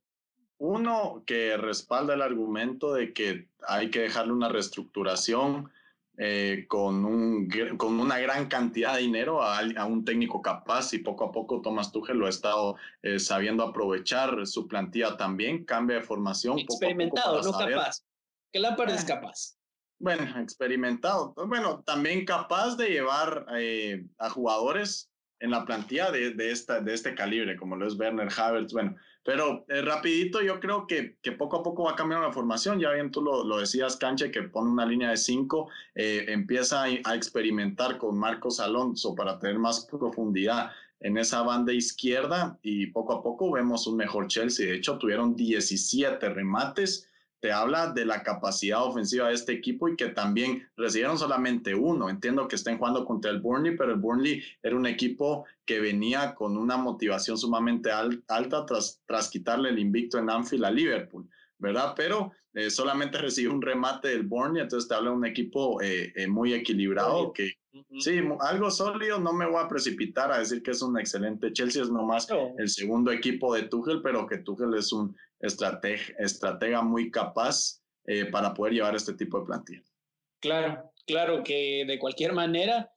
[0.58, 5.70] Uno, que respalda el argumento de que hay que dejarle una reestructuración
[6.18, 11.26] eh, con, un, con una gran cantidad de dinero a, un técnico capaz y poco
[11.26, 16.02] a poco Thomas Tuchel lo ha estado eh, sabiendo aprovechar su plantilla también, cambia de
[16.02, 16.58] formación.
[16.58, 18.02] Experimentado, no capaz.
[18.50, 19.06] Que Lampard es ah.
[19.06, 19.58] capaz.
[19.98, 21.34] Bueno, experimentado.
[21.48, 26.94] Bueno, también capaz de llevar eh, a jugadores en la plantilla de, de, esta, de
[26.94, 28.72] este calibre, como lo es Werner Havertz.
[28.72, 32.78] Bueno, pero eh, rapidito, yo creo que, que, poco a poco va cambiando la formación.
[32.78, 36.84] Ya bien tú lo, lo decías, Canche, que pone una línea de cinco, eh, empieza
[36.84, 43.14] a, experimentar con Marcos Alonso para tener más profundidad en esa banda izquierda y poco
[43.14, 44.66] a poco vemos un mejor Chelsea.
[44.66, 47.05] De hecho, tuvieron 17 remates
[47.40, 52.08] te habla de la capacidad ofensiva de este equipo y que también recibieron solamente uno.
[52.08, 56.34] Entiendo que estén jugando contra el Burnley, pero el Burnley era un equipo que venía
[56.34, 61.28] con una motivación sumamente alta tras, tras quitarle el invicto en Anfield a Liverpool.
[61.58, 61.94] ¿verdad?
[61.96, 66.12] Pero eh, solamente recibió un remate del Burnley, entonces te habla de un equipo eh,
[66.14, 67.54] eh, muy equilibrado, que
[67.98, 71.82] sí, algo sólido, no me voy a precipitar a decir que es un excelente Chelsea,
[71.82, 72.26] es nomás
[72.58, 77.82] el segundo equipo de Tuchel, pero que Tuchel es un estratega muy capaz
[78.30, 79.82] para poder llevar este tipo de plantilla.
[80.40, 82.92] Claro, claro que de cualquier manera,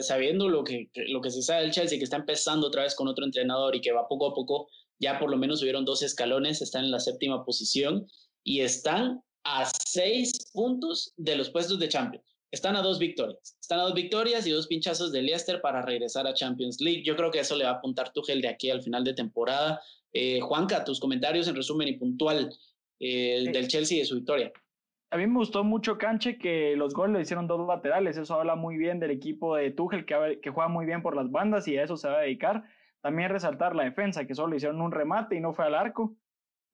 [0.00, 3.08] sabiendo lo que, lo que se sabe del Chelsea, que está empezando otra vez con
[3.08, 4.68] otro entrenador y que va poco a poco
[5.02, 8.06] ya por lo menos subieron dos escalones, están en la séptima posición
[8.44, 12.24] y están a seis puntos de los puestos de Champions.
[12.52, 13.56] Están a dos victorias.
[13.60, 17.02] Están a dos victorias y dos pinchazos de Leicester para regresar a Champions League.
[17.02, 19.80] Yo creo que eso le va a apuntar Tuchel de aquí al final de temporada.
[20.12, 22.54] Eh, Juanca, tus comentarios en resumen y puntual
[23.00, 24.52] eh, del Chelsea y de su victoria.
[25.10, 28.18] A mí me gustó mucho Canche que los goles lo hicieron dos laterales.
[28.18, 31.30] Eso habla muy bien del equipo de Tuchel que, que juega muy bien por las
[31.30, 32.64] bandas y a eso se va a dedicar.
[33.00, 36.14] También resaltar la defensa, que solo hicieron un remate y no fue al arco.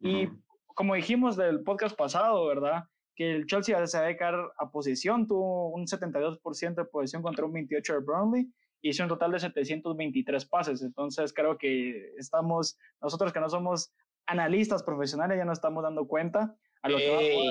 [0.01, 0.29] Y
[0.75, 2.85] como dijimos del podcast pasado, ¿verdad?
[3.18, 7.44] Que el Chelsea se va a dedicar a posición, tuvo un 72% de posición contra
[7.44, 8.48] un 28% de Burnley,
[8.81, 10.83] hizo un total de 723 pases.
[10.83, 13.92] Entonces creo que estamos, nosotros que no somos
[14.26, 17.50] analistas profesionales, ya nos estamos dando cuenta a lo que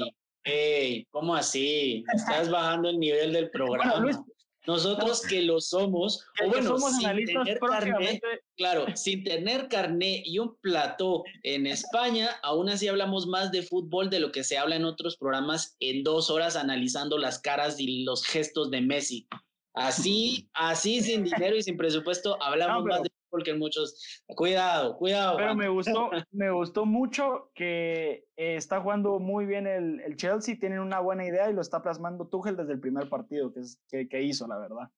[0.49, 2.05] Ey, ¿cómo así?
[2.15, 4.23] Estás bajando el nivel del programa.
[4.67, 8.21] Nosotros que lo somos, o bueno, somos sin tener carné,
[8.57, 14.09] claro, sin tener carné y un plató en España, aún así hablamos más de fútbol
[14.09, 18.03] de lo que se habla en otros programas en dos horas analizando las caras y
[18.03, 19.27] los gestos de Messi.
[19.73, 25.37] Así, así sin dinero y sin presupuesto, hablamos más de porque muchos, cuidado, cuidado.
[25.37, 30.57] Pero me gustó, me gustó mucho que eh, está jugando muy bien el, el, Chelsea,
[30.59, 34.09] tienen una buena idea y lo está plasmando Tuchel desde el primer partido que, que,
[34.09, 34.89] que hizo, la verdad.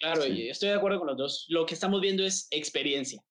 [0.00, 1.46] Claro, y estoy de acuerdo con los dos.
[1.48, 3.22] Lo que estamos viendo es experiencia.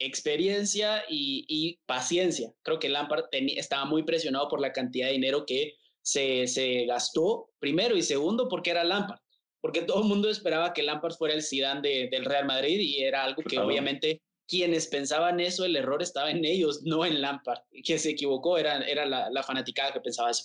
[0.00, 2.52] Experiencia y, y paciencia.
[2.62, 7.50] Creo que Lampard estaba muy presionado por la cantidad de dinero que se, se gastó,
[7.60, 9.20] primero y segundo, porque era Lampard
[9.60, 13.24] porque todo el mundo esperaba que Lampard fuera el Zidane del Real Madrid y era
[13.24, 17.60] algo que obviamente quienes pensaban eso, el error estaba en ellos, no en Lampard.
[17.84, 20.44] Que se equivocó era, era la, la, fanaticada que pensaba eso.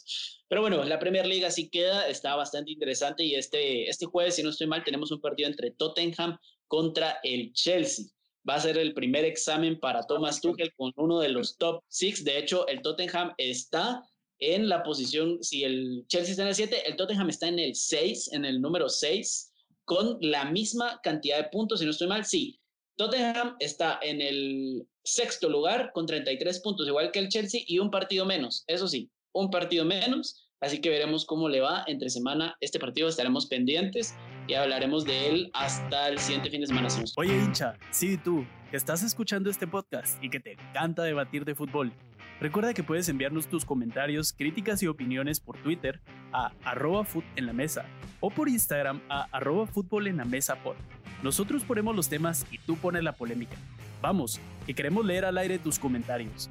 [0.49, 4.43] Pero bueno, la Premier League así queda, está bastante interesante y este, este jueves, si
[4.43, 8.06] no estoy mal, tenemos un partido entre Tottenham contra el Chelsea.
[8.47, 12.26] Va a ser el primer examen para Thomas Tuchel con uno de los top six.
[12.26, 14.04] De hecho, el Tottenham está
[14.39, 17.76] en la posición, si el Chelsea está en el 7, el Tottenham está en el
[17.76, 19.52] 6, en el número 6,
[19.86, 22.60] con la misma cantidad de puntos, si no estoy mal, sí.
[22.96, 27.89] Tottenham está en el sexto lugar con 33 puntos, igual que el Chelsea, y un
[27.89, 32.56] partido menos, eso sí, un partido menos, así que veremos cómo le va entre semana
[32.62, 34.13] este partido, estaremos pendientes
[34.48, 36.88] y hablaremos de él hasta el siguiente fin de semana.
[37.17, 41.56] Oye hincha, sí tú, que estás escuchando este podcast y que te encanta debatir de
[41.56, 41.93] fútbol
[42.39, 47.54] Recuerda que puedes enviarnos tus comentarios, críticas y opiniones por Twitter a arroba en la
[47.54, 47.86] mesa
[48.19, 50.76] o por Instagram a arroba fútbol en la mesa pod.
[51.22, 53.56] Nosotros ponemos los temas y tú pones la polémica.
[54.02, 56.50] Vamos, que queremos leer al aire tus comentarios.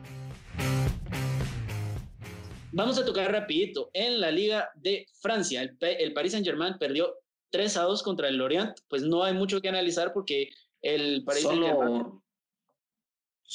[2.70, 3.90] Vamos a tocar rapidito.
[3.92, 7.12] En la Liga de Francia, el, el Paris Saint-Germain perdió
[7.50, 8.78] 3 a 2 contra el Lorient.
[8.88, 10.48] Pues no hay mucho que analizar porque
[10.80, 12.21] el Paris Saint-Germain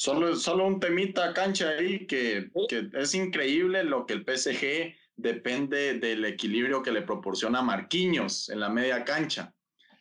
[0.00, 5.98] Solo, solo un temita cancha ahí que, que, es increíble lo que el PSG depende
[5.98, 9.52] del equilibrio que le proporciona Marquinhos en la media cancha.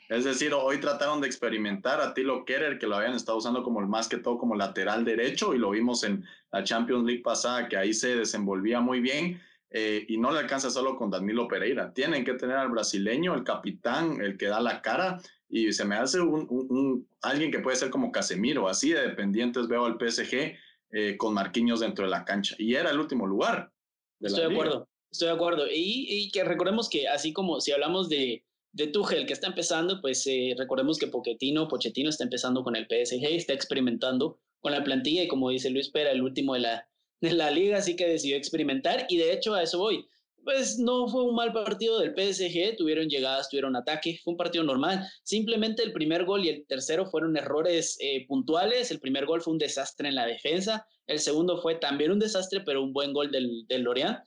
[0.07, 3.79] Es decir, hoy trataron de experimentar a Tilo Kerer, que lo habían estado usando como
[3.79, 7.67] el más que todo como lateral derecho, y lo vimos en la Champions League pasada,
[7.67, 11.91] que ahí se desenvolvía muy bien, eh, y no le alcanza solo con Danilo Pereira.
[11.91, 15.17] Tienen que tener al brasileño, el capitán, el que da la cara,
[15.49, 19.85] y se me hace un, alguien que puede ser como Casemiro, así de dependientes veo
[19.85, 20.55] al PSG
[20.91, 22.55] eh, con Marquinhos dentro de la cancha.
[22.59, 23.71] Y era el último lugar.
[24.19, 25.65] estoy de acuerdo, estoy de acuerdo.
[25.71, 30.27] Y, que recordemos que así como si hablamos de, de Tuchel que está empezando, pues
[30.27, 35.23] eh, recordemos que Pochettino, Pochettino está empezando con el PSG, está experimentando con la plantilla
[35.23, 36.89] y como dice Luis Pera, el último de la,
[37.21, 40.07] de la liga, así que decidió experimentar y de hecho a eso voy
[40.47, 44.63] pues no fue un mal partido del PSG, tuvieron llegadas, tuvieron ataque, fue un partido
[44.63, 45.05] normal.
[45.23, 48.89] Simplemente el primer gol y el tercero fueron errores eh, puntuales.
[48.89, 52.61] El primer gol fue un desastre en la defensa, el segundo fue también un desastre,
[52.61, 54.19] pero un buen gol del, del Lorient.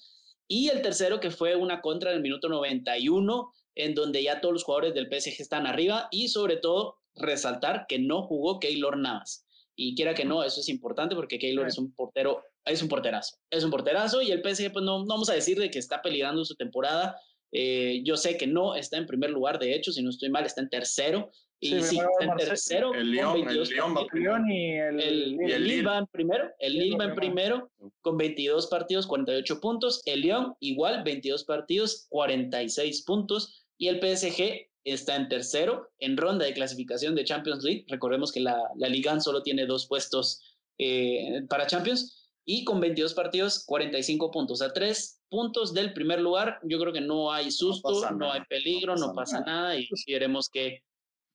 [0.47, 4.53] Y el tercero que fue una contra en el minuto 91, en donde ya todos
[4.53, 9.47] los jugadores del PSG están arriba y sobre todo resaltar que no jugó Keylor Navas.
[9.83, 13.39] Y quiera que no, eso es importante porque Keylor es un portero es un porterazo.
[13.49, 16.03] Es un porterazo y el PSG, pues no, no vamos a decir de que está
[16.03, 17.17] peligrando su temporada.
[17.51, 20.45] Eh, yo sé que no está en primer lugar, de hecho, si no estoy mal,
[20.45, 21.31] está en tercero.
[21.61, 22.93] Y sí, está en tercero.
[22.93, 24.39] El Lyon, el Lyon va primero.
[24.51, 26.51] Y el, el, Lille va en primero.
[26.59, 27.71] El Lille va en primero
[28.03, 30.03] con 22 partidos, 48 puntos.
[30.05, 33.65] El Lyon igual, 22 partidos, 46 puntos.
[33.79, 37.85] Y el PSG está en tercero en ronda de clasificación de Champions League.
[37.89, 40.43] Recordemos que la, la Liga solo tiene dos puestos
[40.79, 44.63] eh, para Champions y con 22 partidos, 45 puntos.
[44.63, 48.97] A tres puntos del primer lugar, yo creo que no hay susto, no, hay peligro,
[48.97, 49.77] no pasa, nada.
[49.77, 50.83] y veremos que,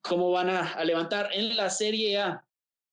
[0.02, 2.46] cómo van a, levantar en la Serie A,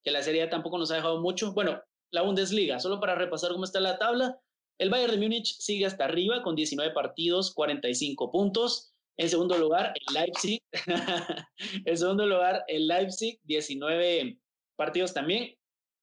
[0.04, 1.52] que la Serie A tampoco nos ha dejado mucho.
[1.52, 4.38] Bueno, la Bundesliga, solo para repasar cómo está la tabla.
[4.78, 8.91] El Bayern de Múnich sigue hasta arriba con 19 partidos, 45 puntos.
[9.16, 10.62] En segundo lugar, el Leipzig.
[11.84, 14.38] en segundo lugar, el Leipzig, 19
[14.76, 15.56] partidos también,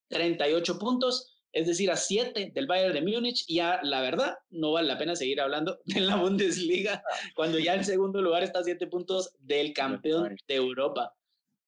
[0.08, 3.44] 38 puntos, es decir, a 7 del Bayern de Múnich.
[3.48, 7.02] Y ya, la verdad, no vale la pena seguir hablando de la Bundesliga
[7.34, 11.14] cuando ya el segundo lugar está a 7 puntos del campeón de Europa.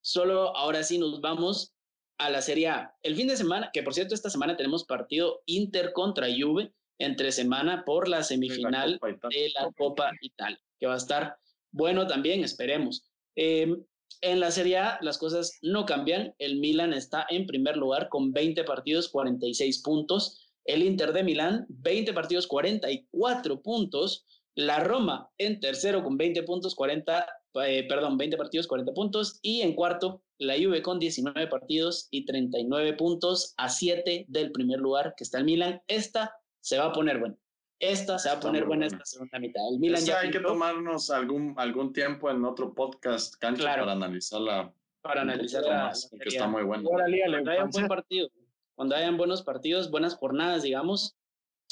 [0.00, 1.72] Solo ahora sí nos vamos
[2.18, 2.94] a la Serie A.
[3.02, 7.32] El fin de semana, que por cierto, esta semana tenemos partido Inter contra Juve entre
[7.32, 11.36] semana por la semifinal de la Copa Italia, que va a estar
[11.70, 13.04] bueno también, esperemos.
[13.36, 13.84] Em,
[14.20, 16.34] en la Serie A las cosas no cambian.
[16.38, 20.50] El Milan está en primer lugar con 20 partidos, 46 puntos.
[20.64, 24.26] El Inter de Milán, 20 partidos, 44 puntos.
[24.56, 27.26] La Roma en tercero con 20 puntos, 40,
[27.64, 29.38] eh, perdón, 20 partidos, 40 puntos.
[29.40, 34.80] Y en cuarto, la Juve con 19 partidos y 39 puntos a 7 del primer
[34.80, 35.80] lugar que está el Milan.
[35.86, 37.36] Esta se va a poner buena.
[37.82, 39.60] Esta se va a poner buena esta segunda mitad.
[39.72, 44.72] El Milan ya hay que tomarnos algún, algún tiempo en otro podcast, Cancha, para analizarla.
[45.00, 45.92] Para analizarla.
[46.08, 46.88] porque está muy bueno.
[46.88, 48.30] Cuando haya un buen partido,
[48.76, 51.16] cuando hayan buenos partidos, buenas jornadas, digamos,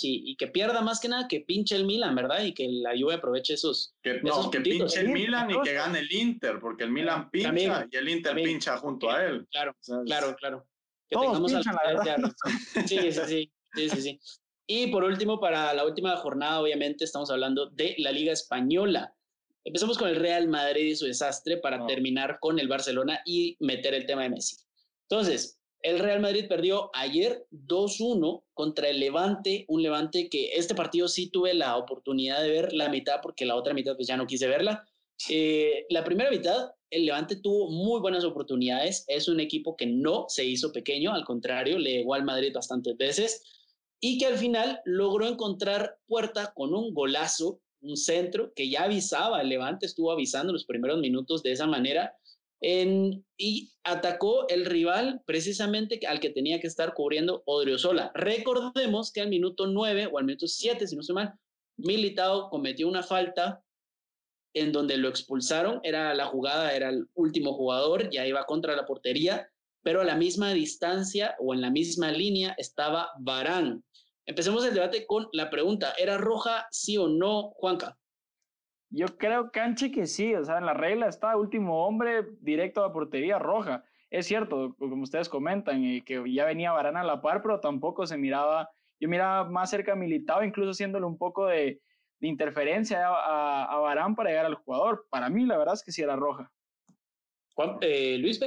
[0.03, 2.43] y, que pierda más que nada que pinche el Milan, ¿verdad?
[2.43, 3.95] Y que la Juve aproveche esos.
[4.03, 7.87] Que, no, que pinche el Milan y que gane el Inter, porque el Milan pincha
[7.89, 9.47] y el Inter pincha junto a él.
[9.53, 10.67] Claro, claro, claro.
[11.09, 12.35] Que tengamos pinchan, la
[12.85, 14.21] Sí, sí, sí, sí, sí, sí.
[14.73, 19.13] Y por último, para la última jornada, obviamente, estamos hablando de la Liga Española.
[19.65, 23.95] Empezamos con el Real Madrid y su desastre para terminar con el Barcelona y meter
[23.95, 24.59] el tema de Messi.
[25.09, 31.09] Entonces, el Real Madrid perdió ayer 2-1 contra el Levante, un Levante que este partido
[31.09, 34.29] sí tuve la oportunidad de ver la mitad porque la otra mitad pues ya no
[34.29, 34.85] quise verla.
[35.29, 40.27] Eh, la primera mitad, el Levante tuvo muy buenas oportunidades, es un equipo que no
[40.29, 43.43] se hizo pequeño, al contrario, le llegó al Madrid bastantes veces
[44.01, 49.43] y que al final logró encontrar puerta con un golazo, un centro que ya avisaba,
[49.43, 52.15] Levante estuvo avisando los primeros minutos de esa manera
[52.63, 58.13] y atacó el rival precisamente al que tenía que estar cubriendo Odriozola.
[58.15, 61.35] Recordemos que al minuto 9 o al minuto 7, si no estoy mal,
[61.79, 63.63] Militao cometió una falta
[64.53, 68.85] en donde lo expulsaron, era la jugada, era el último jugador, ya iba contra la
[68.85, 69.49] portería,
[69.83, 73.83] pero a la misma distancia o en la misma línea estaba Barán.
[74.27, 77.97] Empecemos el debate con la pregunta, ¿era roja sí o no, Juanca?
[78.91, 82.89] Yo creo, Canche, que sí, o sea, en la regla está último hombre directo a
[82.89, 83.85] la portería roja.
[84.11, 88.07] Es cierto, como ustedes comentan, eh, que ya venía Barán a la par, pero tampoco
[88.07, 91.81] se miraba, yo miraba más cerca a Militao, incluso haciéndole un poco de,
[92.21, 95.07] interferencia a, a, Barán para llegar al jugador.
[95.09, 96.51] Para mí, la verdad es que sí era roja.
[97.55, 98.41] Juan, eh, Luis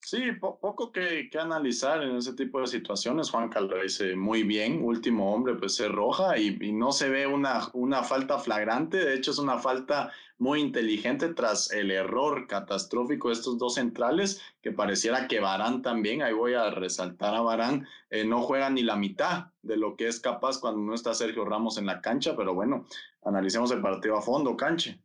[0.00, 3.30] Sí, poco que, que, analizar en ese tipo de situaciones.
[3.30, 7.68] Juan lo dice muy bien, último hombre, pues es roja y, no se ve una,
[7.72, 8.98] una falta flagrante.
[8.98, 14.40] De hecho, es una falta muy inteligente tras el error catastrófico de estos dos centrales,
[14.62, 18.82] que pareciera que Barán también, ahí voy a resaltar a Barán, eh, no juega ni
[18.82, 22.36] la mitad de lo que es capaz cuando no está Sergio Ramos en la cancha,
[22.36, 22.86] pero bueno,
[23.22, 25.00] analicemos el partido a fondo, canche.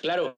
[0.00, 0.35] Claro,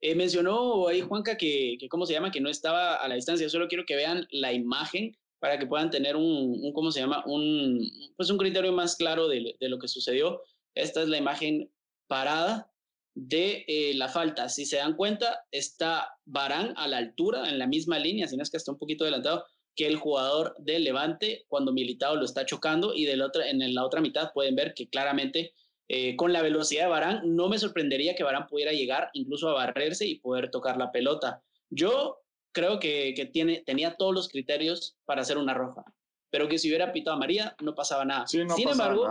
[0.00, 2.30] eh, mencionó ahí Juanca que, que, ¿cómo se llama?
[2.30, 3.46] Que no estaba a la distancia.
[3.46, 7.22] Yo solo quiero que vean la imagen para que puedan tener un, ¿cómo se llama?
[7.26, 7.80] Un,
[8.16, 10.42] pues un criterio más claro de, de, lo que sucedió.
[10.74, 11.70] Esta es la imagen
[12.08, 12.70] parada
[13.14, 14.48] de eh, la falta.
[14.48, 18.42] Si se dan cuenta, está Barán a la altura, en la misma línea, si no
[18.42, 22.46] es que está un poquito adelantado, que el jugador del Levante cuando Militado lo está
[22.46, 25.52] chocando y de la otra, en la otra mitad pueden ver que claramente
[25.88, 29.54] eh, con la velocidad de Barán, no me sorprendería que Barán pudiera llegar incluso a
[29.54, 31.42] barrerse y poder tocar la pelota.
[31.70, 32.22] Yo
[32.52, 35.84] creo que, que tiene, tenía todos los criterios para hacer una roja,
[36.30, 38.26] pero que si hubiera pitado a María no pasaba nada.
[38.26, 39.06] Sin embargo,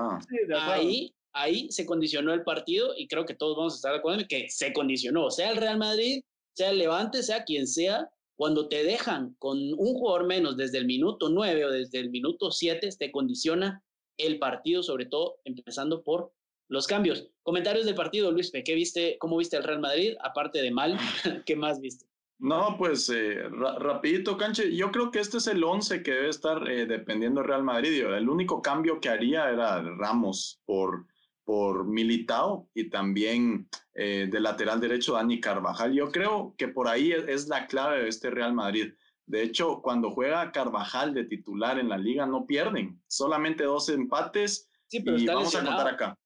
[0.59, 4.21] ahí, ahí se condicionó el partido y creo que todos vamos a estar de acuerdo
[4.21, 8.67] en que se condicionó, sea el Real Madrid, sea el Levante, sea quien sea, cuando
[8.67, 12.89] te dejan con un jugador menos desde el minuto 9 o desde el minuto 7,
[12.99, 13.81] te condiciona
[14.17, 16.33] el partido, sobre todo empezando por
[16.67, 17.29] los cambios.
[17.43, 19.17] Comentarios del partido, Luis, ¿qué viste?
[19.19, 20.15] ¿Cómo viste el Real Madrid?
[20.21, 20.97] Aparte de mal,
[21.45, 22.05] ¿qué más viste?
[22.37, 24.75] No, pues eh, rapidito, Canche.
[24.75, 28.03] Yo creo que este es el 11 que debe estar eh, dependiendo del Real Madrid.
[28.03, 31.05] El único cambio que haría era Ramos por,
[31.45, 35.93] por Militao y también eh, de lateral derecho Dani Carvajal.
[35.93, 38.93] Yo creo que por ahí es, la clave de este Real Madrid.
[39.25, 44.69] De hecho, cuando juega Carvajal de titular en la liga no pierden, solamente dos empates.
[44.87, 46.17] Sí, pero y vamos a contar acá.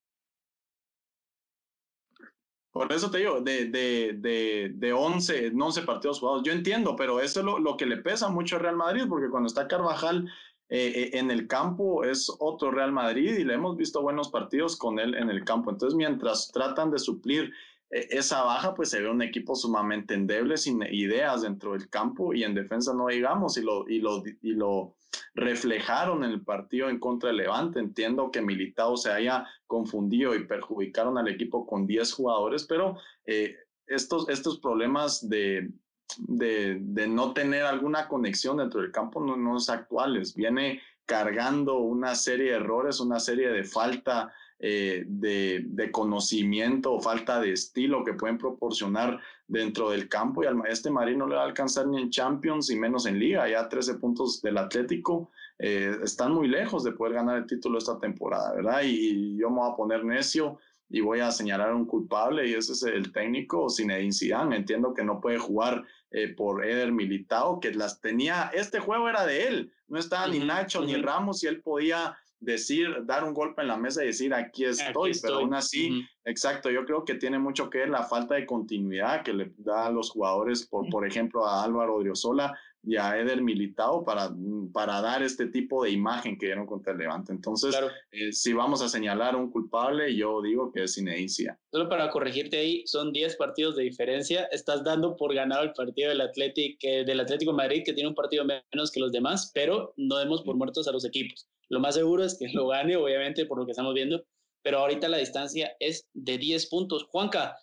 [2.71, 7.19] Por eso te digo, de, de, de, de 11, 11 partidos jugados, yo entiendo, pero
[7.19, 10.29] eso es lo, lo que le pesa mucho a Real Madrid, porque cuando está Carvajal
[10.71, 14.77] eh, eh, en el campo es otro Real Madrid y le hemos visto buenos partidos
[14.77, 15.71] con él en el campo.
[15.71, 17.51] Entonces, mientras tratan de suplir
[17.89, 22.43] esa baja, pues se ve un equipo sumamente endeble, sin ideas dentro del campo y
[22.43, 24.95] en defensa no digamos, y lo, y lo, y lo
[25.33, 27.79] reflejaron en el partido en contra de Levante.
[27.79, 33.55] Entiendo que Militao se haya confundido y perjudicaron al equipo con 10 jugadores, pero eh,
[33.87, 35.71] estos, estos problemas de,
[36.19, 40.35] de, de, no tener alguna conexión dentro del campo no, no es actuales.
[40.35, 44.31] Viene cargando una serie de errores, una serie de falta
[44.61, 50.47] eh, de, de, conocimiento o falta de estilo que pueden proporcionar dentro del campo y
[50.47, 53.49] al este Madrid no le va a alcanzar ni en Champions y menos en Liga,
[53.49, 57.99] ya 13 puntos del Atlético, eh, están muy lejos de poder ganar el título esta
[57.99, 58.81] temporada, ¿verdad?
[58.83, 60.57] Y, yo me voy a poner necio
[60.89, 64.93] y voy a señalar a un culpable y ese es el técnico Zinedine Zidane, entiendo
[64.93, 69.47] que no puede jugar eh, por Eder Militao, que las tenía, este juego era de
[69.47, 73.67] él, no estaba ni Nacho ni Ramos y él podía decir, dar un golpe en
[73.67, 77.69] la mesa y decir, aquí estoy, pero aún así, exacto, yo creo que tiene mucho
[77.69, 81.45] que ver la falta de continuidad que le da a los jugadores, por, por ejemplo,
[81.45, 84.33] a Álvaro Odriozola y a Eder Militao para,
[84.71, 87.31] para dar este tipo de imagen que dieron contra el Levante.
[87.31, 87.75] Entonces,
[88.11, 91.59] eh, si vamos a señalar un culpable, yo digo que es Ineisia.
[91.71, 94.45] Solo para corregirte ahí, son 10 partidos de diferencia.
[94.51, 98.45] Estás dando por ganado el partido del, Atlético, del Atlético Madrid, que tiene un partido
[98.45, 101.49] menos que los demás, pero no demos por muertos a los equipos.
[101.69, 104.25] Lo más seguro es que lo gane, obviamente, por lo que estamos viendo,
[104.61, 107.05] pero ahorita la distancia es de 10 puntos.
[107.05, 107.55] Juanca,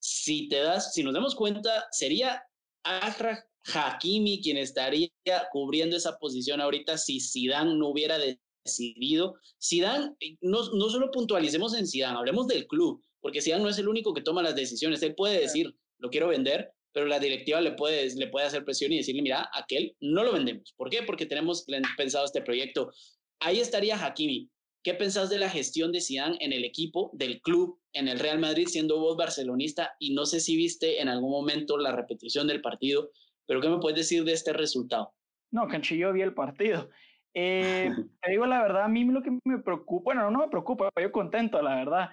[0.00, 2.42] si te das, si nos damos cuenta, sería
[2.84, 3.40] Ashraf
[3.74, 5.10] Hakimi quien estaría
[5.50, 8.18] cubriendo esa posición ahorita si Zidane no hubiera
[8.64, 9.34] decidido.
[9.62, 13.88] Zidane, no, no solo puntualicemos en Zidane, hablemos del club, porque Zidane no es el
[13.88, 15.02] único que toma las decisiones.
[15.02, 18.92] Él puede decir, lo quiero vender, pero la directiva le puede, le puede hacer presión
[18.92, 20.74] y decirle, mira, aquel no lo vendemos.
[20.76, 21.04] ¿Por qué?
[21.04, 21.64] Porque tenemos
[21.96, 22.90] pensado este proyecto.
[23.38, 24.50] Ahí estaría Hakimi.
[24.82, 28.40] ¿Qué pensás de la gestión de Zidane en el equipo, del club, en el Real
[28.40, 29.94] Madrid, siendo vos barcelonista?
[30.00, 33.12] Y no sé si viste en algún momento la repetición del partido,
[33.46, 35.14] pero ¿qué me puedes decir de este resultado?
[35.52, 36.90] No, Canchillo vi el partido.
[37.34, 37.90] Eh,
[38.22, 41.12] te digo la verdad, a mí lo que me preocupa, bueno, no me preocupa, yo
[41.12, 42.08] contento, la verdad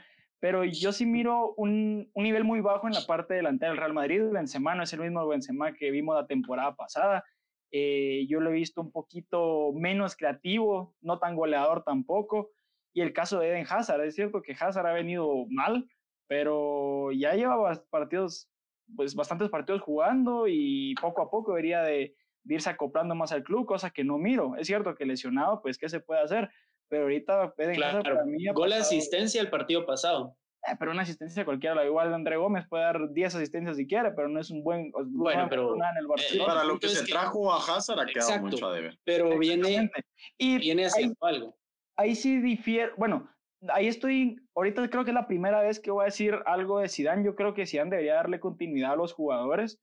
[0.46, 3.96] pero yo sí miro un, un, nivel muy bajo en la parte delantera del Real
[3.96, 4.22] Madrid.
[4.32, 7.24] Benzema no es el mismo Benzema que vimos la temporada pasada.
[7.72, 12.52] Eh, yo lo he visto un poquito menos creativo, no tan goleador tampoco.
[12.94, 15.90] Y el caso de Eden Hazard, es cierto que Hazard ha venido mal,
[16.28, 18.48] pero ya lleva partidos,
[18.96, 23.66] pues bastantes partidos jugando y poco a poco debería de, irse acoplando más al club,
[23.66, 24.56] cosa que no miro.
[24.58, 26.52] Es cierto que lesionado, pues, ¿qué se puede hacer?
[26.90, 28.04] Pero ahorita Eden claro.
[28.04, 30.38] para mí Gol de asistencia el partido pasado.
[30.68, 34.28] Eh, pero una asistencia cualquiera, igual André Gómez puede dar 10 asistencias si quiere, pero
[34.28, 34.92] no es un buen.
[34.92, 35.76] Bueno, pero.
[35.76, 36.54] En el Barcelona.
[36.54, 38.98] para lo que se trajo a Hazard ha quedado mucho a deber.
[39.04, 39.92] Pero viene,
[40.38, 41.56] y viene haciendo algo.
[41.98, 42.92] Ahí sí difiere.
[42.98, 43.30] Bueno,
[43.70, 44.38] ahí estoy.
[44.56, 47.24] Ahorita creo que es la primera vez que voy a decir algo de Zidane.
[47.24, 49.80] Yo creo que Zidane debería darle continuidad a los jugadores.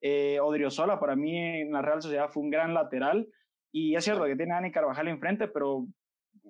[0.00, 3.28] Eh, Odriozola para mí en la Real Sociedad fue un gran lateral.
[3.72, 5.86] Y es cierto que tiene a Dani Carvajal enfrente, pero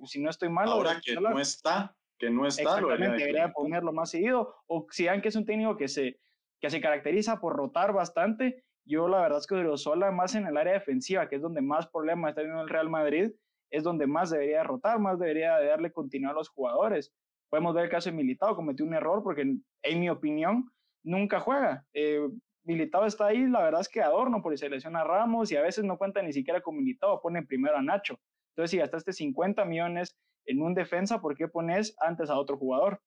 [0.05, 0.69] si no estoy mal.
[0.69, 4.55] Ahora que no está, que no está, lo debería, ponerlo más seguido.
[4.67, 6.21] O si que es un técnico que se,
[6.61, 10.57] que se caracteriza por rotar bastante, yo la verdad es que sola más en el
[10.57, 13.31] área defensiva, que es donde más problemas está teniendo el Real Madrid,
[13.71, 17.13] es donde más debería rotar, más debería de darle continuidad a los jugadores.
[17.49, 20.71] Podemos ver el caso de Militao, cometió un error porque en mi opinión
[21.03, 21.85] nunca juega.
[21.93, 22.29] Eh,
[22.65, 25.63] Militao está ahí, la verdad es que adorno porque se lesiona a Ramos y a
[25.63, 28.19] veces no cuenta ni siquiera con Militao, pone primero a Nacho.
[28.55, 33.01] Entonces, si gastaste 50 millones en un defensa, ¿por qué pones antes a otro jugador?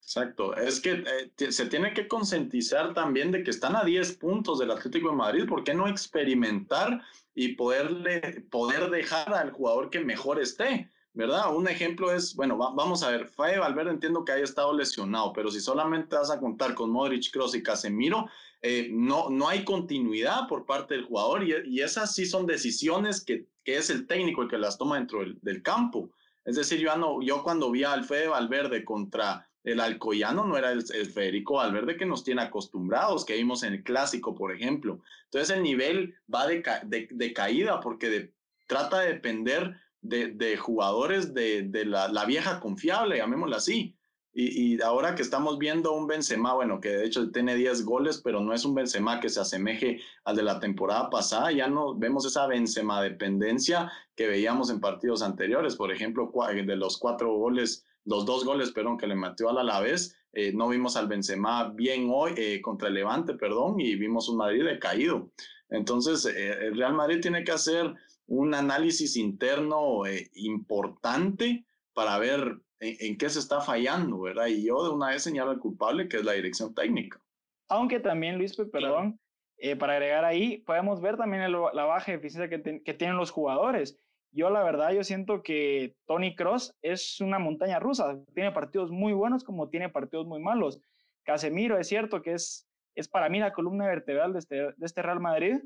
[0.00, 1.02] Exacto, es que
[1.38, 5.16] eh, se tiene que concientizar también de que están a 10 puntos del Atlético de
[5.16, 7.00] Madrid, ¿por qué no experimentar
[7.34, 10.90] y poderle, poder dejar al jugador que mejor esté?
[11.14, 11.54] ¿Verdad?
[11.54, 15.50] Un ejemplo es, bueno, vamos a ver, Faye Valverde entiendo que haya estado lesionado, pero
[15.50, 18.28] si solamente vas a contar con Modric, Kroos y Casemiro,
[18.66, 23.24] eh, no, no hay continuidad por parte del jugador y, y esas sí son decisiones
[23.24, 26.10] que que es el técnico el que las toma dentro del, campo.
[26.44, 30.70] Es decir, yo, no, yo cuando vi a Alfredo Valverde contra el Alcoyano, no era
[30.72, 35.00] el, Federico Valverde que nos tiene acostumbrados, que vimos en el clásico, por ejemplo.
[35.24, 36.62] Entonces el nivel va de,
[37.10, 38.32] de, caída porque
[38.66, 43.96] trata de depender de, jugadores de, la, la, vieja confiable, llamémosla así.
[44.36, 48.40] Y, ahora que estamos viendo un Benzema, bueno, que de hecho tiene 10 goles, pero
[48.40, 52.26] no es un Benzema que se asemeje al de la temporada pasada, ya no vemos
[52.26, 58.26] esa Benzema dependencia que veíamos en partidos anteriores, por ejemplo, de los cuatro goles, los
[58.26, 62.32] dos goles, perdón, que le metió al Alavés, eh, no vimos al Benzema bien hoy
[62.36, 65.30] eh, contra el Levante, perdón, y vimos un Madrid decaído.
[65.70, 67.94] Entonces, eh, el Real Madrid tiene que hacer
[68.26, 70.02] un análisis interno
[70.34, 74.46] importante para ver en, qué se está fallando, ¿verdad?
[74.46, 77.20] Y yo de una vez señalo al culpable, que es la dirección técnica.
[77.68, 79.18] Aunque también, Luis, perdón,
[79.58, 83.96] eh, para agregar ahí, podemos ver también la baja eficiencia que, que, tienen los jugadores.
[84.32, 88.18] Yo la verdad, yo siento que Tony Cross es una montaña rusa.
[88.34, 90.80] Tiene partidos muy buenos como tiene partidos muy malos.
[91.22, 95.02] Casemiro es cierto que es, es para mí la columna vertebral de este, de este
[95.02, 95.60] Real Madrid,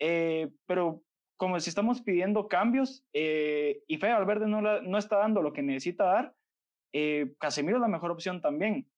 [0.00, 1.03] eh, pero
[1.36, 5.62] como si estamos pidiendo cambios eh, y Fede Valverde no, no está dando lo que
[5.62, 6.34] necesita dar,
[6.92, 8.88] eh, Casemiro es la mejor opción también.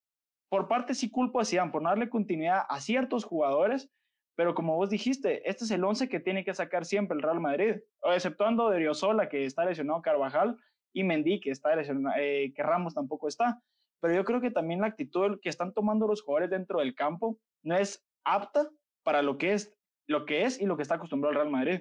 [0.49, 3.91] Por parte sí culpo a Zidane por no darle continuidad a ciertos jugadores,
[4.37, 7.41] pero como vos dijiste, este es el 11 que tiene que sacar siempre el Real
[7.41, 8.93] Madrid, exceptuando de
[9.31, 10.59] que está lesionado Carvajal,
[10.93, 13.61] y Mendy, que, está lesionado, eh, que Ramos tampoco está.
[14.01, 17.39] Pero yo creo que también la actitud que están tomando los jugadores dentro del campo
[17.63, 18.71] no es apta
[19.03, 19.75] para lo que es,
[20.07, 21.81] lo que es y lo que está acostumbrado el Real Madrid.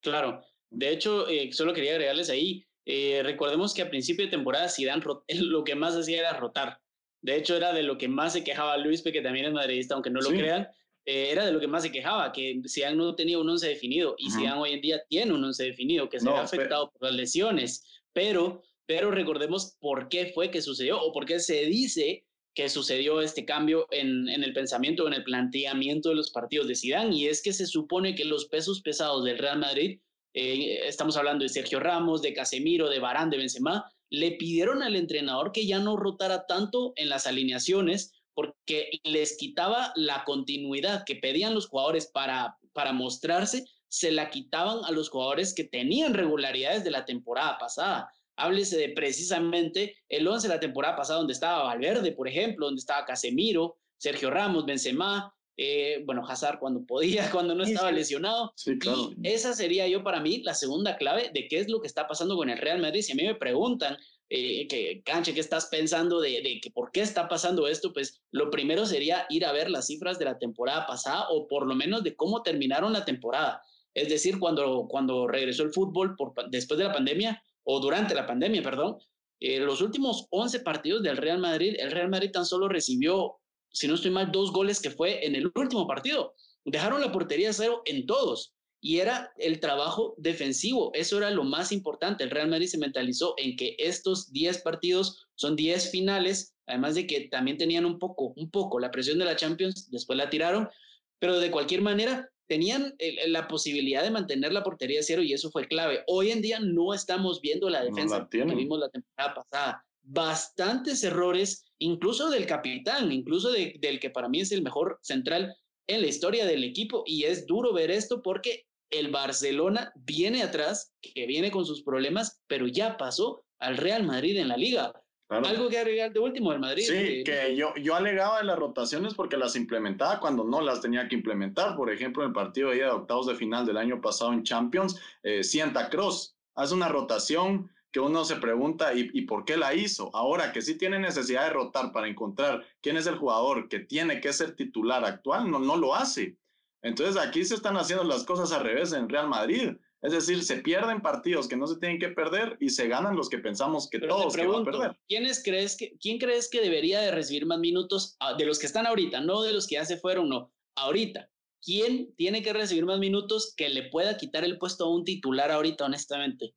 [0.00, 4.68] Claro, de hecho, eh, solo quería agregarles ahí, eh, recordemos que a principio de temporada
[4.68, 5.02] Zidane
[5.40, 6.80] lo que más hacía era rotar.
[7.20, 10.10] De hecho, era de lo que más se quejaba Luis, que también es madridista, aunque
[10.10, 10.68] no lo crean,
[11.04, 14.14] eh, era de lo que más se quejaba, que Zidane no tenía un once definido,
[14.18, 17.14] y Zidane hoy en día tiene un once definido, que se ha afectado por las
[17.14, 22.24] lesiones, pero, pero recordemos por qué fue que sucedió, o por qué se dice
[22.58, 27.14] que sucedió este cambio en, el pensamiento, en el planteamiento de los partidos de Zidane,
[27.14, 30.00] y es que se supone que los pesos pesados del Real Madrid,
[30.34, 34.96] eh, estamos hablando de Sergio Ramos, de Casemiro, de Barán, de Benzema, le pidieron al
[34.96, 41.14] entrenador que ya no rotara tanto en las alineaciones porque les quitaba la continuidad que
[41.14, 46.82] pedían los jugadores para, para mostrarse, se la quitaban a los jugadores que tenían regularidades
[46.82, 51.64] de la temporada pasada háblese de precisamente el 11 de la temporada pasada, donde estaba
[51.64, 57.54] Valverde, por ejemplo, donde estaba Casemiro, Sergio Ramos, Benzema, eh, bueno, Hazard cuando podía, cuando
[57.54, 58.52] no estaba lesionado.
[58.56, 59.10] Sí, claro.
[59.20, 62.06] Y esa sería yo para mí la segunda clave de qué es lo que está
[62.06, 63.02] pasando con el Real Madrid.
[63.02, 63.96] Si a mí me preguntan,
[64.30, 67.92] eh, que Canche, ¿qué estás pensando de, de, que por qué está pasando esto?
[67.92, 71.66] Pues lo primero sería ir a ver las cifras de la temporada pasada o por
[71.66, 73.60] lo menos de cómo terminaron la temporada.
[73.94, 78.26] Es decir, cuando, cuando regresó el fútbol por, después de la pandemia, o durante la
[78.26, 78.96] pandemia, perdón,
[79.40, 83.36] eh, los últimos 11 partidos del Real Madrid, el Real Madrid tan solo recibió,
[83.70, 86.34] si no estoy mal, dos goles que fue en el último partido.
[86.64, 90.90] Dejaron la portería cero en todos y era el trabajo defensivo.
[90.94, 92.24] Eso era lo más importante.
[92.24, 97.06] El Real Madrid se mentalizó en que estos 10 partidos son 10 finales, además de
[97.06, 100.70] que también tenían un poco, un poco la presión de la Champions, después la tiraron,
[101.18, 102.94] pero de cualquier manera tenían
[103.26, 106.02] la posibilidad de mantener la portería cero y eso fue clave.
[106.06, 109.84] Hoy en día no estamos viendo la defensa que vimos la temporada pasada.
[110.02, 115.54] Bastantes errores, incluso del capitán, incluso del que para mí es el mejor central
[115.86, 117.04] en la historia del equipo.
[117.06, 122.40] Y es duro ver esto porque el Barcelona viene atrás, que viene con sus problemas,
[122.46, 124.92] pero ya pasó al Real Madrid en la liga.
[125.28, 126.84] Algo que agregar de último del Madrid.
[126.84, 131.06] Sí, que yo, yo alegaba de las rotaciones porque las implementaba cuando no las tenía
[131.06, 131.76] que implementar.
[131.76, 135.44] Por ejemplo, en el partido de octavos de final del año pasado en Champions, eh,
[135.44, 140.10] Sienta Cross hace una rotación que uno se pregunta ¿y, ¿y por qué la hizo?
[140.14, 144.20] Ahora que sí tiene necesidad de rotar para encontrar quién es el jugador que tiene
[144.20, 146.36] que ser titular actual, no, no lo hace.
[146.82, 149.72] Entonces aquí se están haciendo las cosas al revés en Real Madrid.
[150.00, 153.28] Es decir, se pierden partidos que no se tienen que perder y se ganan los
[153.28, 154.98] que pensamos que todos que van a perder.
[155.08, 158.66] ¿quiénes crees que, ¿Quién crees que debería de recibir más minutos ah, de los que
[158.66, 161.28] están ahorita, no de los que ya se fueron, no, ahorita?
[161.60, 165.50] ¿Quién tiene que recibir más minutos que le pueda quitar el puesto a un titular
[165.50, 166.54] ahorita, honestamente?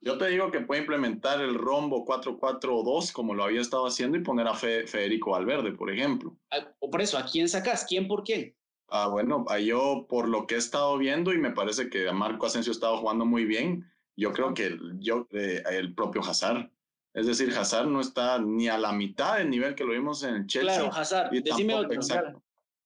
[0.00, 4.22] Yo te digo que puede implementar el rombo 4-4-2 como lo había estado haciendo y
[4.22, 6.36] poner a Federico Valverde, por ejemplo.
[6.50, 7.84] Ah, o por eso, ¿a quién sacas?
[7.86, 8.54] ¿Quién por quién?
[8.90, 12.70] Ah, bueno, yo por lo que he estado viendo y me parece que Marco Asensio
[12.70, 16.70] ha estado jugando muy bien, yo creo que yo, eh, el propio Hazard.
[17.14, 20.34] Es decir, Hazard no está ni a la mitad del nivel que lo vimos en
[20.34, 20.76] el Chelsea.
[20.76, 21.30] Claro, Hazard.
[21.30, 22.00] Decime otro.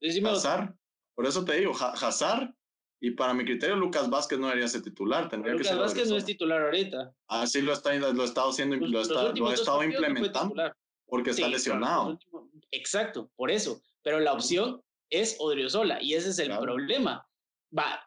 [0.00, 0.74] Decime Hazard.
[1.14, 2.54] Por eso te digo, Hazard.
[3.00, 5.28] Y para mi criterio, Lucas Vázquez no debería ser titular.
[5.28, 7.12] Tendría Lucas Vázquez no es titular ahorita.
[7.28, 10.54] Ah, sí, lo, está, lo estado haciendo, lo, está, lo ha estado implementando
[11.06, 12.18] porque está lesionado.
[12.70, 13.82] exacto, por eso.
[14.02, 14.80] Pero la opción
[15.12, 17.28] es Odriozola y ese es el problema.
[17.76, 18.00] Va,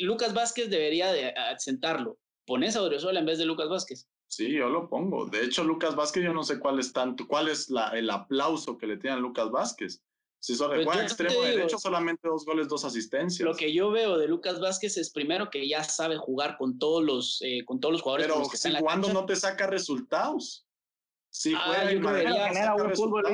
[0.00, 2.18] Lucas Vázquez debería de sentarlo.
[2.46, 4.06] Pones a Odriozola en vez de Lucas Vázquez.
[4.28, 5.26] Sí, yo lo pongo.
[5.26, 8.76] De hecho, Lucas Vázquez, yo no sé cuál es tanto, cuál es la, el aplauso
[8.76, 10.02] que le tiene a Lucas Vázquez.
[10.38, 13.44] Si solo pues juega extremo derecho, solamente dos goles, dos asistencias.
[13.44, 17.02] Lo que yo veo de Lucas Vázquez es primero que ya sabe jugar con todos
[17.02, 18.26] los, eh, con todos los jugadores.
[18.26, 20.65] Pero si jugando no te saca resultados.
[21.38, 22.30] Sí, juega el Madrid,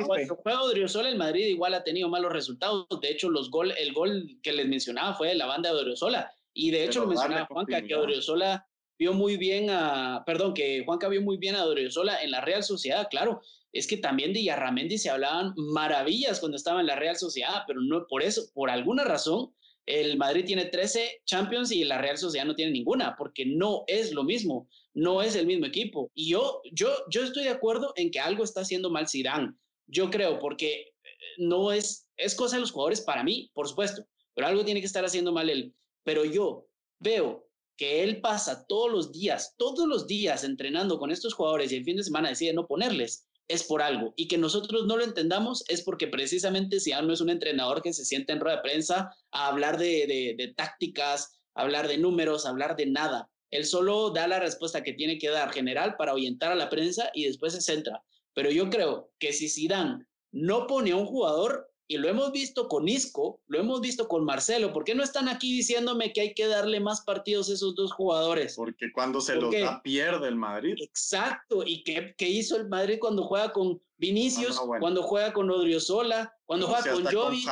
[0.05, 2.85] Cuando juega Odriozola, el Madrid igual ha tenido malos resultados.
[3.01, 6.29] De hecho, los gol, el gol que les mencionaba fue de la banda de Odriozola.
[6.53, 8.67] Y de hecho, lo mencionaba Juanca, que Odriozola
[8.99, 12.61] vio muy bien a, perdón, que Juanca vio muy bien a Odriozola en la Real
[12.61, 13.41] Sociedad, claro,
[13.71, 17.79] es que también de Yarramendi se hablaban maravillas cuando estaba en la Real Sociedad, pero
[17.79, 22.45] no por eso, por alguna razón, el Madrid tiene 13 Champions y la Real Sociedad
[22.45, 26.11] no tiene ninguna, porque no es lo mismo, no es el mismo equipo.
[26.13, 29.53] Y yo, yo, yo estoy de acuerdo en que algo está haciendo mal Zidane.
[29.87, 30.93] Yo creo, porque eh,
[31.37, 34.87] no es, es cosa de los jugadores para mí, por supuesto, pero algo tiene que
[34.87, 35.73] estar haciendo mal él.
[36.03, 36.67] Pero yo
[36.99, 41.75] veo que él pasa todos los días, todos los días entrenando con estos jugadores y
[41.75, 44.13] el fin de semana decide no ponerles es por algo.
[44.15, 47.93] Y que nosotros no lo entendamos es porque precisamente si no es un entrenador que
[47.93, 52.75] se siente en rueda de prensa a hablar de, de, tácticas, hablar de números, hablar
[52.75, 53.29] de nada.
[53.51, 57.11] Él solo da la respuesta que tiene que dar general para ahuyentar a la prensa
[57.13, 58.03] y después se centra.
[58.33, 62.67] Pero yo creo que si Zidane no pone a un jugador, y lo hemos visto
[62.67, 64.71] con Isco, lo hemos visto con Marcelo.
[64.71, 67.91] ¿Por qué no están aquí diciéndome que hay que darle más partidos a esos dos
[67.91, 68.55] jugadores?
[68.55, 70.75] Porque cuando se los da, pierde el Madrid.
[70.79, 71.63] Exacto.
[71.65, 76.67] ¿Y qué, qué, hizo el Madrid cuando juega con Vinicius, cuando juega con Odriozola, cuando
[76.67, 77.49] juega con Jovic?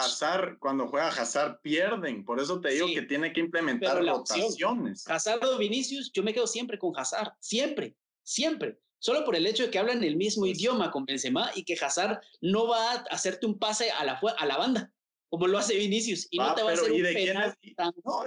[0.59, 2.23] cuando juega Hazard, pierden.
[2.23, 5.07] Por eso te digo que tiene que implementar rotaciones.
[5.07, 7.33] Hazard o Vinicius, yo me quedo siempre con Hazard.
[7.39, 11.63] Siempre, siempre solo por el hecho de que hablan el mismo idioma con Benzema y
[11.63, 14.93] que Hazard no va a hacerte un pase a la, a la banda,
[15.29, 17.55] como lo hace Vinicius, y no te va a hacer un penal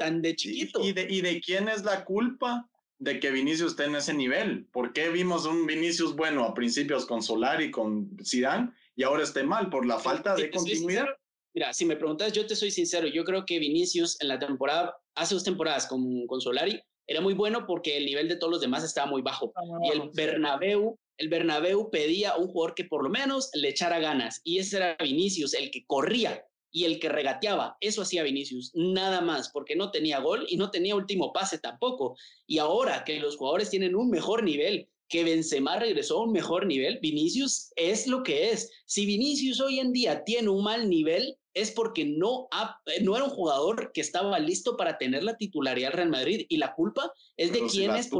[0.00, 0.84] tan, de chiquito.
[0.84, 2.68] Y, de, ¿Y de quién es la culpa
[2.98, 4.66] de que Vinicius esté en ese nivel?
[4.72, 9.44] ¿Por qué vimos un Vinicius bueno a principios con Solari, con Zidane, y ahora esté
[9.44, 9.70] mal?
[9.70, 11.06] ¿Por la falta de continuidad?
[11.54, 14.96] Mira, si me preguntas, yo te soy sincero, yo creo que Vinicius en la temporada,
[15.14, 18.60] hace dos temporadas con, con Solari, era muy bueno porque el nivel de todos los
[18.60, 19.52] demás estaba muy bajo.
[19.82, 24.40] y el Bernabéu, el Bernabéu pedía un jugador que por lo menos le echara ganas.
[24.44, 27.76] Y ese era Vinicius, el que corría y el que regateaba.
[27.80, 32.16] Eso hacía Vinicius, nada más, porque no tenía gol y no tenía último pase tampoco.
[32.46, 36.66] Y ahora que los jugadores tienen un mejor nivel, que Benzema regresó a un mejor
[36.66, 38.72] nivel, Vinicius es lo que es.
[38.84, 42.48] Si Vinicius hoy en día tiene un mal nivel, es porque no,
[42.86, 46.46] eh, no era un jugador que estaba listo para tener la titularidad del Real Madrid.
[46.48, 48.10] Y la culpa es de quienes,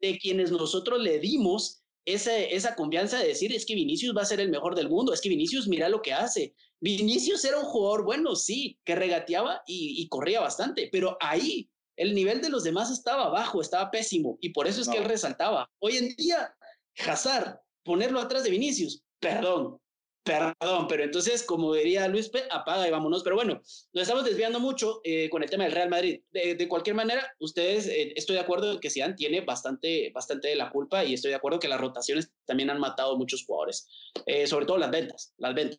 [0.00, 4.26] de quienes nosotros le dimos esa, esa confianza de decir, es que Vinicius va a
[4.26, 6.54] ser el mejor del mundo, es que Vinicius mira lo que hace.
[6.78, 12.14] Vinicius era un jugador bueno, sí, que regateaba y, y corría bastante, pero ahí el
[12.14, 15.68] nivel de los demás estaba bajo, estaba pésimo, y por eso es que él resaltaba.
[15.78, 16.54] Hoy en día,
[17.06, 19.80] Hazard, ponerlo atrás de Vinicius, perdón,
[20.26, 23.22] Perdón, pero entonces, como diría Luis P., apaga y vámonos.
[23.22, 26.20] Pero bueno, nos estamos desviando mucho eh, con el tema del Real Madrid.
[26.32, 30.56] De, cualquier manera, ustedes, eh, estoy de acuerdo en que Zidane tiene bastante, bastante de
[30.56, 33.88] la culpa y estoy de acuerdo que las rotaciones también han matado a muchos jugadores,
[34.26, 35.78] eh, sobre todo las ventas, las ventas.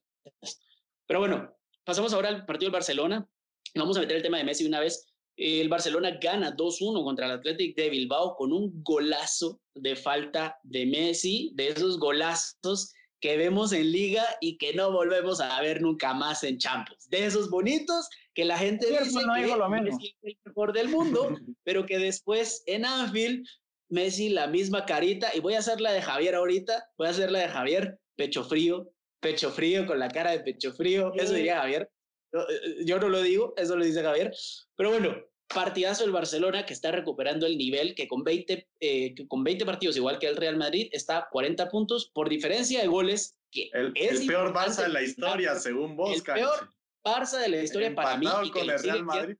[1.06, 1.54] Pero bueno,
[1.84, 3.30] pasamos ahora al partido del Barcelona.
[3.76, 5.07] Vamos a meter el tema de Messi una vez.
[5.38, 10.88] El Barcelona gana 2-1 contra el Athletic de Bilbao con un golazo de falta de
[10.88, 16.14] Messi, de esos golazos que vemos en liga y que no volvemos a ver nunca
[16.14, 17.08] más en Champions.
[17.10, 20.90] De esos bonitos que la gente dice no que lo Messi es el mejor del
[20.90, 21.30] mundo,
[21.64, 23.46] pero que después en Anfield
[23.90, 27.32] Messi la misma carita y voy a hacer la de Javier ahorita, voy a hacer
[27.32, 31.60] la de Javier, pecho frío, pecho frío con la cara de pecho frío, eso diría
[31.60, 31.90] Javier.
[32.34, 34.34] Yo, eh, yo no lo digo, eso lo dice Javier,
[34.76, 35.16] pero bueno,
[35.48, 39.98] partidazo el Barcelona que está recuperando el nivel, que con 20, eh, con 20 partidos,
[39.98, 43.38] igual que el Real Madrid, está a 40 puntos por diferencia de goles.
[43.52, 46.70] Que el, es el peor Barça de la historia, según vos, El peor
[47.04, 48.28] Barça de la historia para mí.
[48.44, 49.38] Y con el Real Madrid.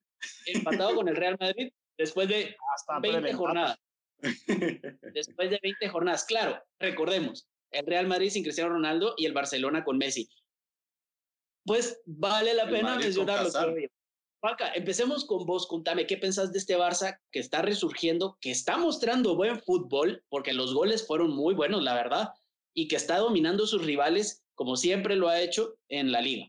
[0.48, 2.56] Empatado con el Real Madrid después de
[3.02, 3.78] 20 jornadas.
[5.14, 6.24] después de 20 jornadas.
[6.24, 10.30] Claro, recordemos, el Real Madrid sin Cristiano Ronaldo y el Barcelona con Messi.
[11.68, 13.52] Pues vale la pena mencionarlo.
[14.40, 15.68] Paca, empecemos con vos.
[15.68, 20.54] Contame, ¿qué pensás de este Barça que está resurgiendo, que está mostrando buen fútbol, porque
[20.54, 22.30] los goles fueron muy buenos, la verdad,
[22.74, 26.48] y que está dominando sus rivales como siempre lo ha hecho en la liga?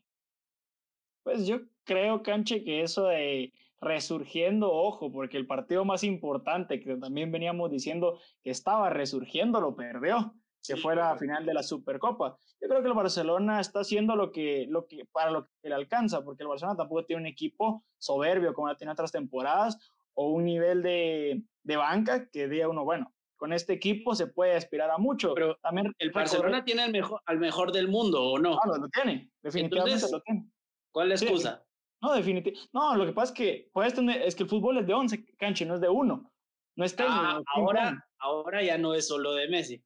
[1.25, 6.97] Pues yo creo, Canche, que eso de resurgiendo, ojo, porque el partido más importante que
[6.97, 10.35] también veníamos diciendo que estaba resurgiendo lo perdió
[10.67, 12.37] que fuera a final de la Supercopa.
[12.61, 15.75] Yo creo que el Barcelona está haciendo lo que, lo que, para lo que le
[15.75, 19.79] alcanza, porque el Barcelona tampoco tiene un equipo soberbio como la tiene otras temporadas
[20.15, 24.57] o un nivel de, de banca que diga uno, bueno, con este equipo se puede
[24.57, 25.33] aspirar a mucho.
[25.35, 28.59] Pero también el Barcelona tiene al mejor, al mejor del mundo, ¿o no?
[28.59, 30.51] Claro, lo tiene, definitivamente lo tiene.
[30.91, 31.65] ¿Cuál es la excusa?
[32.01, 32.69] No, definitivamente.
[32.73, 35.25] No, lo que pasa es que puedes tener, es que el fútbol es de 11
[35.37, 36.33] cancha, no es de uno.
[36.77, 37.21] No es técnico.
[37.21, 39.83] Ah, ahora, ahora ya no es solo de Messi.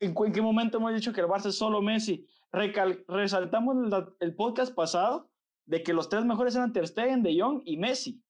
[0.00, 2.26] ¿En qué momento hemos dicho que el Barça es solo Messi?
[2.52, 3.76] resaltamos
[4.18, 5.30] el, podcast pasado
[5.66, 8.20] de que los tres mejores eran Ter Stegen, De Jong y Messi.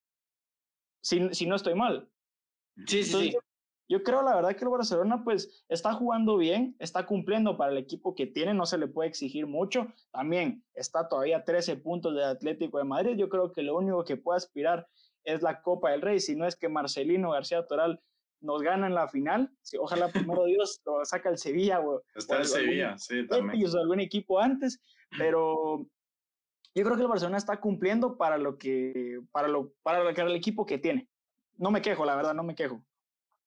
[1.02, 2.10] Si, si no estoy mal.
[2.86, 3.36] Sí, sí, sí.
[3.90, 7.78] Yo creo la verdad que el Barcelona pues está jugando bien, está cumpliendo para el
[7.78, 9.88] equipo que tiene, no se le puede exigir mucho.
[10.12, 13.16] También está todavía 13 puntos del Atlético de Madrid.
[13.16, 14.86] Yo creo que lo único que puede aspirar
[15.24, 18.00] es la Copa del Rey, si no es que Marcelino García Toral
[18.40, 19.50] nos gana en la final.
[19.78, 23.64] ojalá primero Dios lo saca el Sevilla o, está el Sevilla, sí, también.
[23.64, 24.80] O algún equipo antes,
[25.16, 25.86] pero
[26.74, 30.20] yo creo que el Barcelona está cumpliendo para lo que para lo para lo que
[30.20, 31.08] el equipo que tiene.
[31.56, 32.82] No me quejo, la verdad, no me quejo.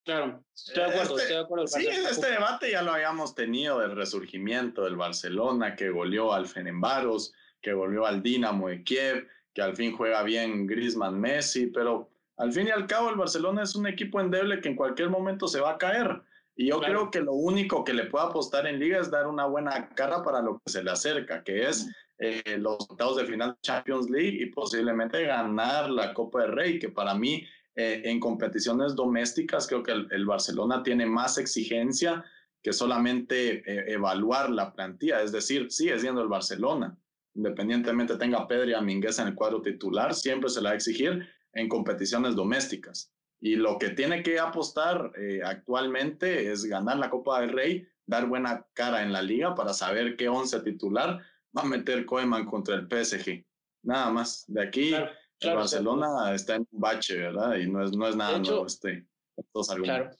[0.03, 1.67] Claro, estoy de acuerdo, este, estoy de acuerdo.
[1.67, 7.33] Sí, este debate ya lo habíamos tenido del resurgimiento del Barcelona, que goleó al Fenembaros,
[7.61, 12.51] que volvió al Dinamo de Kiev, que al fin juega bien Griezmann Messi, pero al
[12.51, 15.59] fin y al cabo el Barcelona es un equipo endeble que en cualquier momento se
[15.59, 16.21] va a caer.
[16.55, 19.45] Y yo creo que lo único que le puede apostar en liga es dar una
[19.45, 23.57] buena cara para lo que se le acerca, que es eh, los resultados de final
[23.61, 27.43] Champions League y posiblemente ganar la Copa del Rey, que para mí
[27.75, 32.23] eh, en competiciones domésticas, creo que el, Barcelona tiene más exigencia
[32.61, 35.21] que solamente eh, evaluar la plantilla.
[35.21, 36.95] Es decir, sigue siendo el Barcelona.
[37.33, 41.27] Independientemente tenga Pedro y Amínguez en el cuadro titular, siempre se la va a exigir
[41.53, 43.11] en competiciones domésticas.
[43.39, 48.27] Y lo que tiene que apostar eh, actualmente es ganar la Copa del Rey, dar
[48.27, 51.21] buena cara en la liga para saber qué once titular
[51.55, 53.45] va a meter Koeman contra el PSG.
[53.83, 54.45] Nada más.
[54.47, 54.93] De aquí
[55.41, 57.57] Barcelona está en un bache, ¿verdad?
[57.57, 60.11] Y no es, no es nada nuevo este, estos Claro.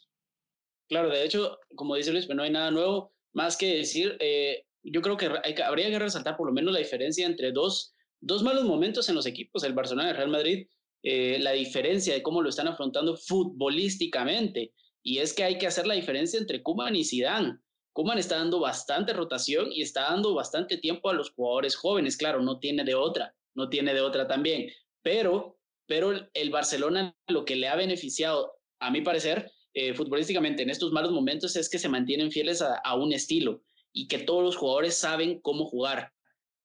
[0.89, 4.17] claro, de hecho, como dice Luis, pues no hay nada nuevo más que decir.
[4.19, 5.27] Eh, yo creo que,
[5.63, 9.25] habría que resaltar por lo menos la diferencia entre dos, dos malos momentos en los
[9.25, 10.67] equipos, el Barcelona y el Real Madrid,
[11.03, 14.73] eh, la diferencia de cómo lo están afrontando futbolísticamente.
[15.03, 17.57] Y es que hay que hacer la diferencia entre Kuman y Zidane.
[17.91, 22.17] Kuman está dando bastante rotación y está dando bastante tiempo a los jugadores jóvenes.
[22.17, 24.69] Claro, no tiene de otra, no tiene de otra también
[25.03, 30.69] pero, pero el Barcelona lo que le ha beneficiado, a mi parecer, eh, futbolísticamente en
[30.69, 34.55] estos malos momentos es que se mantienen fieles a, un estilo y que todos los
[34.55, 36.11] jugadores saben cómo jugar.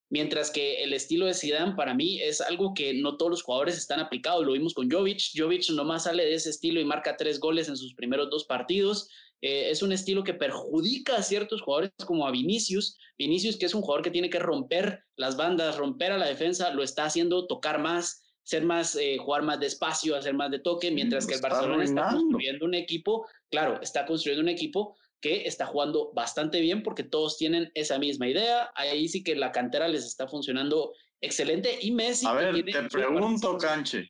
[0.09, 3.77] Mientras que el estilo de Zidane para mí es algo que no todos los jugadores
[3.77, 4.45] están aplicados.
[4.45, 5.21] Lo vimos con Jovic.
[5.35, 9.09] Jovic nomás sale de ese estilo y marca tres goles en sus primeros dos partidos.
[9.41, 12.97] Eh, es un estilo que perjudica a ciertos jugadores como a Vinicius.
[13.17, 16.71] Vinicius, que es un jugador que tiene que romper las bandas, romper a la defensa,
[16.71, 20.89] lo está haciendo tocar más, ser más, eh, jugar más despacio, hacer más de toque,
[20.91, 25.65] mientras que el Barcelona está construyendo un equipo, claro, está construyendo un equipo que está
[25.65, 28.71] jugando bastante bien porque todos tienen esa misma idea.
[28.75, 32.25] Ahí sí que la cantera les está funcionando excelente y Messi.
[32.25, 34.09] A ver, te pregunto, Canche.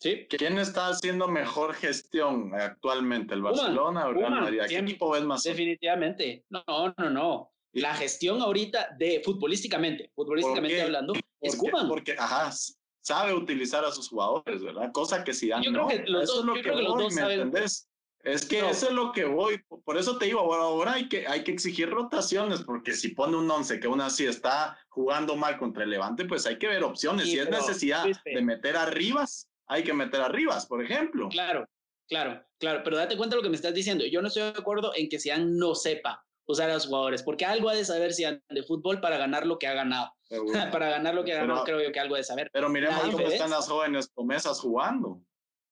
[0.00, 0.26] ¿Sí?
[0.28, 4.60] ¿Quién está haciendo mejor gestión actualmente, el Barcelona o el Real Madrid?
[4.68, 5.42] ¿Qué equipo ves más?
[5.42, 6.44] Definitivamente.
[6.50, 7.50] No, no, no.
[7.72, 11.88] La gestión ahorita de futbolísticamente, futbolísticamente hablando, es Kuman.
[11.88, 12.52] Porque, ajá,
[13.00, 14.92] sabe utilizar a sus jugadores, ¿verdad?
[14.92, 15.88] Cosa que si no.
[15.88, 17.88] Que los eso es lo que, voy, ¿me entendés?
[18.24, 21.44] Es que eso es lo que voy, por eso te digo, ahora hay que, hay
[21.44, 25.84] que exigir rotaciones, porque si pone un once que aún así está jugando mal contra
[25.84, 27.26] el Levante, pues hay que ver opciones.
[27.26, 31.28] si es necesidad de meter arribas, hay que meter arribas, por ejemplo.
[31.28, 31.68] Claro,
[32.08, 34.06] claro, claro, pero date cuenta de lo que me estás diciendo.
[34.06, 37.44] Yo no estoy de acuerdo en que Sian no sepa usar a los jugadores, porque
[37.44, 40.10] algo ha de saber si de fútbol para ganar lo que ha ganado.
[40.72, 42.48] para ganar lo que ha ganado, creo yo que algo ha de saber.
[42.52, 45.20] Pero miremos cómo están las jóvenes promesas jugando.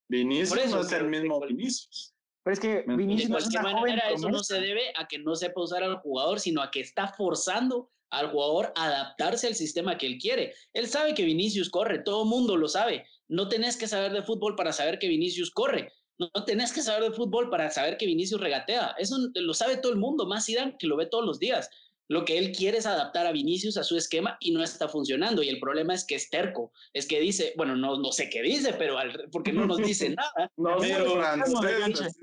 [0.08, 2.11] Vinicius no es el mismo Vinicius.
[2.44, 5.60] Pero es que Vinicius de cualquier manera eso no se debe a que no sepa
[5.60, 10.06] usar al jugador, sino a que está forzando al jugador a adaptarse al sistema que
[10.06, 10.52] él quiere.
[10.72, 13.06] Él sabe que Vinicius corre, todo el mundo lo sabe.
[13.28, 15.92] No tenés que saber de fútbol para saber que Vinicius corre.
[16.18, 18.94] No tenés que saber de fútbol para saber que Vinicius regatea.
[18.98, 21.70] Eso lo sabe todo el mundo, más Zidane que lo ve todos los días.
[22.08, 25.42] Lo que él quiere es adaptar a Vinicius a su esquema y no está funcionando.
[25.42, 26.72] Y el problema es que es terco.
[26.92, 28.96] Es que dice, bueno, no, no sé qué dice, pero
[29.30, 30.50] porque no nos dice nada.
[30.56, 32.16] no, pero, francés.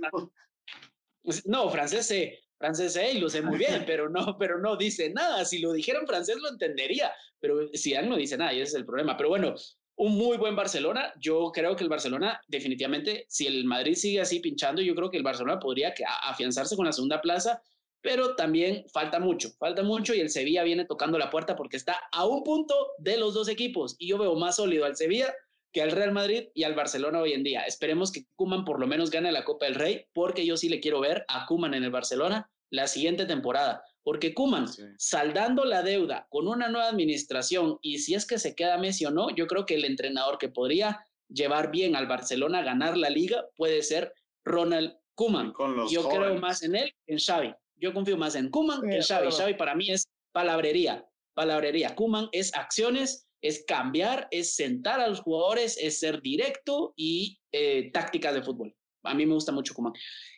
[1.23, 4.75] Pues, no, francés sé, francés sé y lo sé muy bien, pero no, pero no
[4.75, 5.45] dice nada.
[5.45, 8.75] Si lo dijera en francés lo entendería, pero Zidane no dice nada y ese es
[8.75, 9.17] el problema.
[9.17, 9.55] Pero bueno,
[9.99, 11.13] un muy buen Barcelona.
[11.19, 15.17] Yo creo que el Barcelona, definitivamente, si el Madrid sigue así pinchando, yo creo que
[15.17, 17.61] el Barcelona podría afianzarse con la segunda plaza,
[18.01, 21.97] pero también falta mucho, falta mucho y el Sevilla viene tocando la puerta porque está
[22.11, 25.33] a un punto de los dos equipos y yo veo más sólido al Sevilla
[25.71, 27.61] que al Real Madrid y al Barcelona hoy en día.
[27.61, 30.79] Esperemos que Kuman por lo menos gane la Copa del Rey porque yo sí le
[30.79, 33.83] quiero ver a Kuman en el Barcelona la siguiente temporada.
[34.01, 34.65] Porque Kuman,
[34.97, 39.11] saldando la deuda con una nueva administración y si es que se queda Messi o
[39.11, 43.09] no, yo creo que el entrenador que podría llevar bien al Barcelona a ganar la
[43.09, 45.53] liga puede ser Ronald Kuman.
[45.91, 47.53] Yo creo más en él que en Xavi.
[47.79, 49.31] Yo confío más en Kuman que en Xavi.
[49.31, 51.95] Xavi para mí es palabrería, palabrería.
[51.95, 57.89] Kuman es acciones, es cambiar, es sentar a los jugadores, es ser directo y eh,
[57.91, 58.75] tácticas de fútbol.
[59.03, 59.93] A mí me gusta mucho Kuman.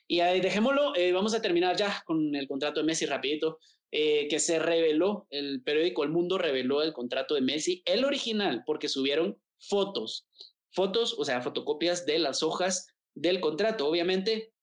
[0.08, 3.60] Y ahí dejémoslo, eh, vamos a terminar ya con el contrato de Messi rapidito,
[3.92, 8.64] eh, que se reveló, el periódico El Mundo reveló el contrato de Messi, el original,
[8.66, 10.28] porque subieron fotos,
[10.72, 13.88] fotos, o sea, fotocopias de las hojas del contrato.
[13.88, 14.54] Obviamente,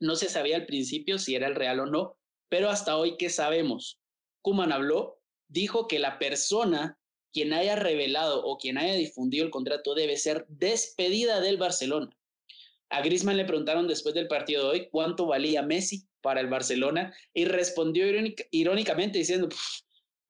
[0.00, 2.17] no se sabía al principio si era el real o no,
[2.48, 4.00] pero hasta hoy, ¿qué sabemos?
[4.42, 6.98] Kuman habló, dijo que la persona
[7.32, 12.10] quien haya revelado o quien haya difundido el contrato debe ser despedida del Barcelona.
[12.90, 17.14] A Griezmann le preguntaron después del partido de hoy cuánto valía Messi para el Barcelona
[17.34, 18.06] y respondió
[18.50, 19.48] irónicamente diciendo,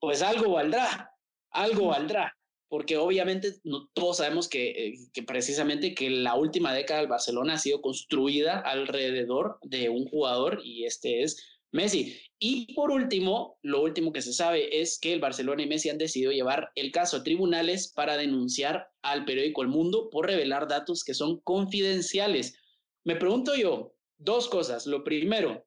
[0.00, 1.12] pues algo valdrá,
[1.50, 2.36] algo valdrá,
[2.68, 7.54] porque obviamente no, todos sabemos que, eh, que, precisamente que la última década del Barcelona
[7.54, 12.20] ha sido construida alrededor de un jugador y este es Messi.
[12.38, 15.98] Y por último, lo último que se sabe es que el Barcelona y Messi han
[15.98, 21.04] decidido llevar el caso a tribunales para denunciar al periódico El Mundo por revelar datos
[21.04, 22.58] que son confidenciales.
[23.04, 24.86] Me pregunto yo dos cosas.
[24.86, 25.66] Lo primero,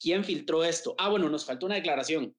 [0.00, 0.94] ¿quién filtró esto?
[0.98, 2.36] Ah, bueno, nos faltó una declaración.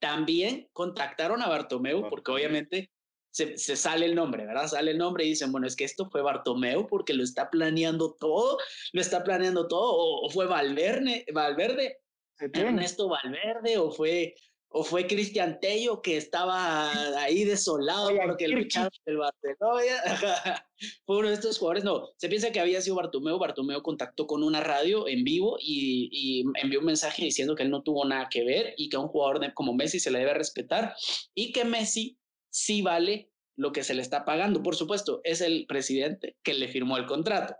[0.00, 2.90] También contactaron a Bartomeu porque obviamente
[3.36, 4.66] se, sale el nombre, ¿verdad?
[4.66, 8.16] Sale el nombre y dicen, bueno, es que esto fue Bartomeu porque lo está planeando
[8.18, 8.56] todo,
[8.92, 11.98] lo está planeando todo, o, fue Valverde, Valverde,
[12.38, 14.34] Ernesto Valverde, o fue,
[14.68, 20.02] o fue Cristian Tello que estaba ahí desolado porque el echaron del Barcelona.
[21.04, 24.42] fue uno de estos jugadores, no, se piensa que había sido Bartomeu, Bartomeu contactó con
[24.42, 28.28] una radio en vivo y, y envió un mensaje diciendo que él no tuvo nada
[28.30, 30.94] que ver y que a un jugador como Messi se le debe respetar
[31.34, 32.16] y que Messi
[32.56, 34.62] sí vale lo que se le está pagando.
[34.62, 37.54] Por supuesto, es el presidente que le firmó el contrato.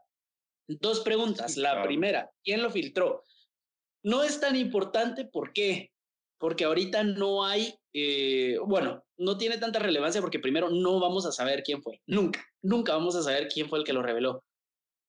[0.68, 1.56] Dos preguntas.
[1.56, 3.22] La primera, ¿quién lo filtró?
[4.02, 5.92] No es tan importante, ¿por qué?
[6.38, 11.32] Porque ahorita no hay, eh, bueno, no tiene tanta relevancia porque primero no vamos a
[11.32, 12.00] saber quién fue.
[12.06, 14.44] Nunca, nunca vamos a saber quién fue el que lo reveló.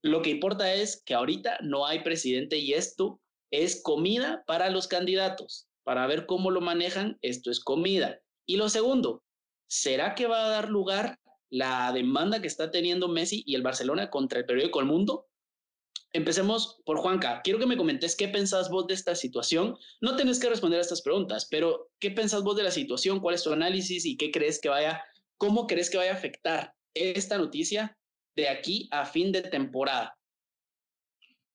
[0.04, 3.22] Lo que importa es que ahorita no hay presidente y esto
[3.52, 5.68] es comida para los candidatos.
[5.84, 8.20] Para ver cómo lo manejan, esto es comida.
[8.46, 9.24] Y lo segundo,
[9.68, 14.10] ¿será que va a dar lugar la demanda que está teniendo Messi y el Barcelona
[14.10, 15.28] contra el periódico El Mundo?
[16.14, 17.42] Empecemos por Juanca.
[17.44, 19.78] Quiero que me comentes qué pensás vos de esta situación.
[20.02, 23.20] No tenés que responder a estas preguntas, pero ¿qué pensás vos de la situación?
[23.20, 25.04] ¿Cuál es tu análisis y qué crees que vaya,
[25.38, 27.98] cómo crees que vaya a afectar esta noticia
[28.36, 30.18] de aquí a fin de temporada?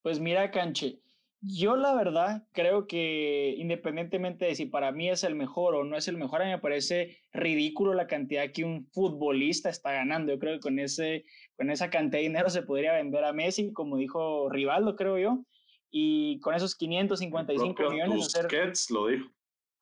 [0.02, 1.00] Pues mira, Canche,
[1.43, 5.97] yo la verdad creo que independientemente de si para mí es el mejor o no
[5.97, 10.32] es el mejor, a mí me parece ridículo la cantidad que un futbolista está ganando.
[10.32, 11.24] Yo creo que con, ese,
[11.57, 15.45] con esa cantidad de dinero se podría vender a Messi, como dijo Rivaldo, creo yo,
[15.90, 18.36] y con esos 555 millones...
[18.36, 19.28] Hacer, lo dijo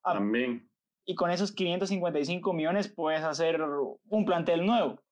[0.02, 0.66] ah, también.
[1.04, 3.60] Y con esos 555 millones puedes hacer
[4.08, 5.02] un plantel nuevo.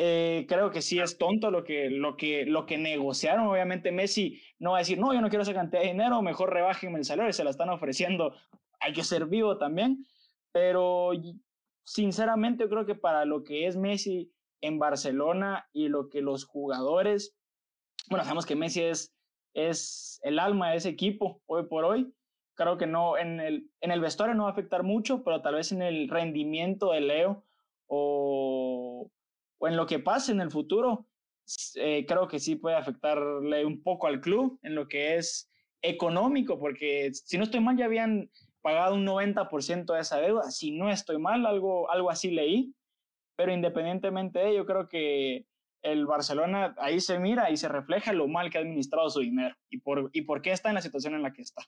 [0.00, 3.48] Eh, creo que sí es tonto lo que, lo, que, lo que negociaron.
[3.48, 6.52] Obviamente Messi no va a decir, no, yo no quiero esa cantidad de dinero, mejor
[6.52, 8.32] rebájenme el salario, se la están ofreciendo,
[8.78, 10.06] hay que ser vivo también.
[10.52, 11.10] Pero
[11.84, 16.44] sinceramente yo creo que para lo que es Messi en Barcelona y lo que los
[16.44, 17.36] jugadores,
[18.08, 19.16] bueno, sabemos que Messi es,
[19.52, 22.14] es el alma de ese equipo hoy por hoy.
[22.54, 25.56] Creo que no, en el, en el vestuario no va a afectar mucho, pero tal
[25.56, 27.44] vez en el rendimiento de Leo
[27.86, 29.10] o
[29.58, 31.06] o en lo que pase en el futuro,
[31.76, 35.50] eh, creo que sí puede afectarle un poco al club en lo que es
[35.82, 38.30] económico, porque si no estoy mal ya habían
[38.60, 42.74] pagado un 90% de esa deuda, si no estoy mal, algo, algo así leí,
[43.36, 45.46] pero independientemente de ello, creo que
[45.82, 49.54] el Barcelona ahí se mira y se refleja lo mal que ha administrado su dinero
[49.70, 51.62] y por, y por qué está en la situación en la que está.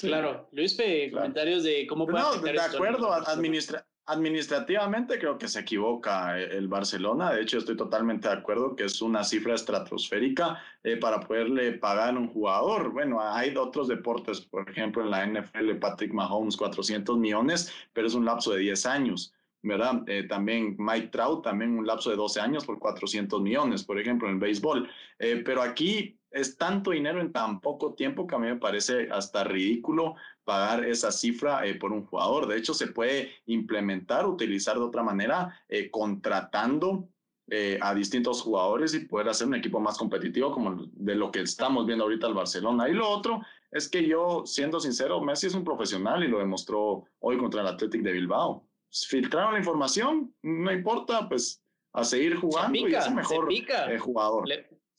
[0.00, 0.76] Claro, Luis,
[1.12, 6.66] comentarios de cómo puede No, de acuerdo, administra administrativamente creo que se equivoca eh, el
[6.66, 7.32] Barcelona.
[7.32, 12.16] De hecho, estoy totalmente de acuerdo que es una cifra estratosférica eh, para poderle pagar
[12.16, 12.90] a un jugador.
[12.90, 18.14] Bueno, hay otros deportes, por ejemplo, en la NFL, Patrick Mahomes, 400 millones, pero es
[18.14, 19.32] un lapso de 10 años.
[19.62, 20.02] ¿verdad?
[20.06, 24.26] Eh, también Mike Trout, también un lapso de 12 años por 400 millones, por ejemplo,
[24.26, 24.88] en el béisbol.
[25.18, 29.44] pero aquí es tanto dinero en tan poco tiempo que a mí me parece hasta
[29.44, 30.14] ridículo
[30.44, 32.46] pagar esa cifra eh, por un jugador.
[32.46, 37.08] De hecho, se puede implementar, utilizar de otra manera, eh, contratando
[37.48, 41.40] eh, a distintos jugadores y poder hacer un equipo más competitivo como de lo que
[41.40, 42.88] estamos viendo ahorita el Barcelona.
[42.88, 43.40] Y lo otro
[43.72, 47.66] es que yo, siendo sincero, Messi es un profesional y lo demostró hoy contra el
[47.66, 48.66] Athletic de Bilbao.
[48.92, 51.62] Filtraron la información, no importa, pues
[51.92, 53.48] a seguir jugando y es el mejor
[53.98, 54.48] jugador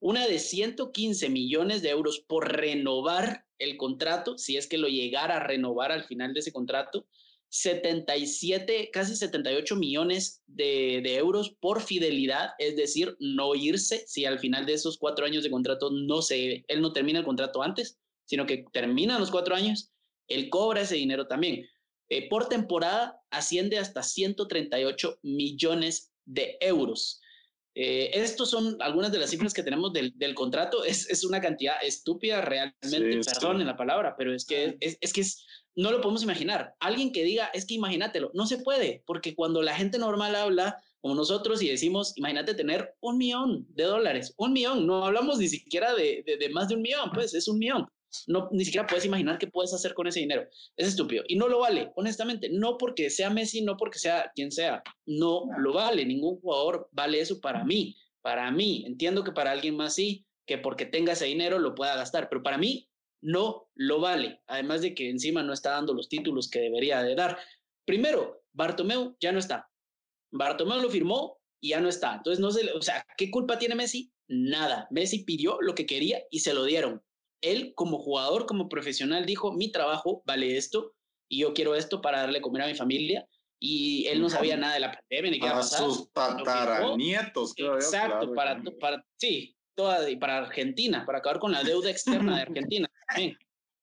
[0.00, 5.36] una de 115 millones de euros por renovar el contrato, si es que lo llegara
[5.36, 7.06] a renovar al final de ese contrato,
[7.50, 14.66] 77, casi 78 millones de, euros por fidelidad, es decir, no irse si al final
[14.66, 18.46] de esos cuatro años de contrato no se, él no termina el contrato antes, sino
[18.46, 19.90] que terminan los cuatro años,
[20.28, 21.66] él cobra ese dinero también.
[22.10, 27.20] Eh, por temporada asciende hasta 138 millones de euros.
[27.74, 30.84] Eh, estos son algunas de las cifras que tenemos del, del contrato.
[30.84, 35.12] Es, es, una cantidad estúpida realmente, perdón en la palabra, pero es que, es, es,
[35.12, 35.46] que es,
[35.76, 36.74] no lo podemos imaginar.
[36.80, 40.82] Alguien que diga, es que imagínatelo, no se puede, porque cuando la gente normal habla
[41.00, 45.48] como nosotros y decimos, imagínate tener un millón de dólares, un millón, no hablamos ni
[45.48, 47.86] siquiera de, de, de más de un millón, pues es un millón
[48.26, 50.48] no, ni siquiera puedes imaginar qué puedes hacer con ese dinero.
[50.76, 51.24] Es estúpido.
[51.28, 52.48] Y no lo vale, honestamente.
[52.50, 54.82] No porque sea Messi, no porque sea quien sea.
[55.06, 56.04] No lo vale.
[56.04, 57.96] Ningún jugador vale eso para mí.
[58.22, 58.84] Para mí.
[58.86, 62.28] Entiendo que para alguien más sí, que porque tenga ese dinero lo pueda gastar.
[62.28, 62.88] Pero para mí
[63.20, 64.42] no lo vale.
[64.46, 67.38] Además de que encima no está dando los títulos que debería de dar.
[67.84, 69.70] Primero, Bartomeu ya no está.
[70.30, 72.16] Bartomeu lo firmó y ya no está.
[72.16, 74.12] Entonces, no sé, o sea, ¿qué culpa tiene Messi?
[74.28, 74.86] Nada.
[74.90, 77.02] Messi pidió lo que quería y se lo dieron
[77.40, 80.94] él como jugador, como profesional, dijo, mi trabajo vale esto
[81.30, 83.26] y yo quiero esto para darle comer a mi familia.
[83.60, 88.62] Y él no sabía nada de la pandemia ni qué Para sus tataranietos, Exacto, para,
[88.80, 92.88] para, sí, toda, y para Argentina, para acabar con la deuda externa de Argentina.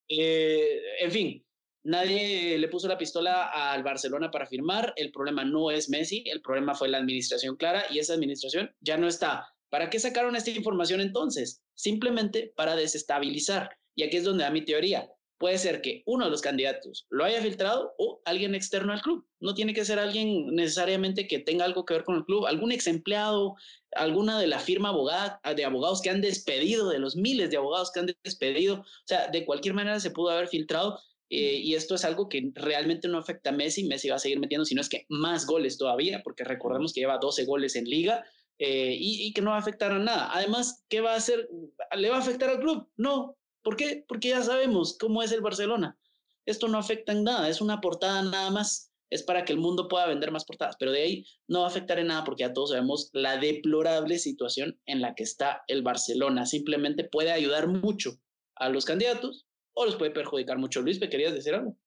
[0.08, 1.46] Eh, en fin,
[1.84, 4.94] nadie le puso la pistola al Barcelona para firmar.
[4.96, 8.98] El problema no es Messi, el problema fue la administración clara y esa administración ya
[8.98, 9.55] no está.
[9.70, 11.62] ¿Para qué sacaron esta información entonces?
[11.74, 13.78] Simplemente para desestabilizar.
[13.96, 15.10] Y aquí es donde da mi teoría.
[15.38, 19.28] Puede ser que uno de los candidatos lo haya filtrado o alguien externo al club.
[19.42, 22.72] No tiene que ser alguien necesariamente que tenga algo que ver con el club, algún
[22.72, 23.56] ex empleado,
[23.92, 27.92] alguna de la firma abogada, de abogados que han despedido, de los miles de abogados
[27.92, 28.76] que han despedido.
[28.76, 31.00] O sea, de cualquier manera se pudo haber filtrado
[31.30, 33.84] eh, y esto es algo que realmente no afecta a Messi.
[33.84, 37.02] Messi va a seguir metiendo, si no es que más goles todavía, porque recordemos que
[37.02, 38.24] lleva 12 goles en liga
[38.58, 40.30] eh, y, que no va a afectar a nada.
[40.34, 41.50] Además, ¿qué va a hacer?
[41.96, 42.90] ¿Le va a afectar al club?
[42.96, 43.38] No.
[43.64, 44.06] ¿Por qué?
[44.08, 45.98] Porque ya sabemos cómo es el Barcelona.
[46.46, 48.92] Esto no afecta en nada, es una portada nada más.
[49.10, 51.70] Es para que el mundo pueda vender más portadas, pero de ahí no va a
[51.70, 55.84] afectar en nada porque ya todos sabemos la deplorable situación en la que está el
[55.84, 56.46] Barcelona.
[56.46, 58.20] Simplemente puede ayudar mucho
[58.56, 60.82] a los candidatos o los puede perjudicar mucho.
[60.82, 61.78] Luis, ¿me querías decir algo?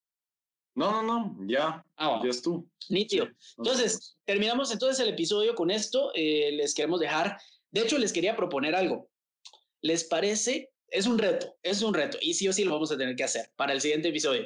[0.75, 1.83] No, no, no, ya.
[1.97, 2.67] Ah, ya es tú.
[2.89, 3.27] Nítido.
[3.57, 6.11] entonces, terminamos entonces el episodio con esto.
[6.15, 7.37] Eh, les queremos dejar.
[7.71, 9.09] De hecho, les quería proponer algo.
[9.81, 10.71] ¿Les parece?
[10.87, 12.17] Es un reto, es un reto.
[12.21, 14.45] Y sí o sí lo vamos a tener que hacer para el siguiente episodio.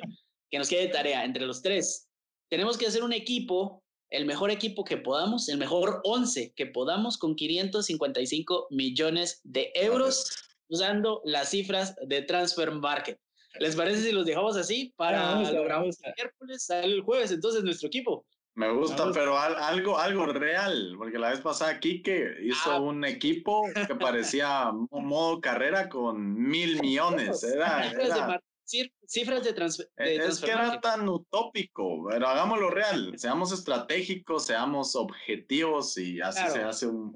[0.50, 2.10] Que nos quede tarea entre los tres.
[2.50, 7.18] Tenemos que hacer un equipo, el mejor equipo que podamos, el mejor 11 que podamos
[7.18, 10.26] con 555 millones de euros
[10.68, 13.20] usando las cifras de Transfer Market.
[13.60, 17.88] ¿Les parece si los dejamos así para logramos el miércoles, sale el jueves entonces nuestro
[17.88, 18.26] equipo?
[18.56, 22.80] Me gusta, pero algo, algo real, porque la vez pasada Kike hizo ah.
[22.80, 27.44] un equipo que parecía modo carrera con mil millones.
[27.56, 29.88] Era, era, cifras de, transfer.
[29.98, 36.64] es que era tan utópico, pero hagámoslo real, seamos estratégicos, seamos objetivos y así se
[36.64, 37.14] hace un...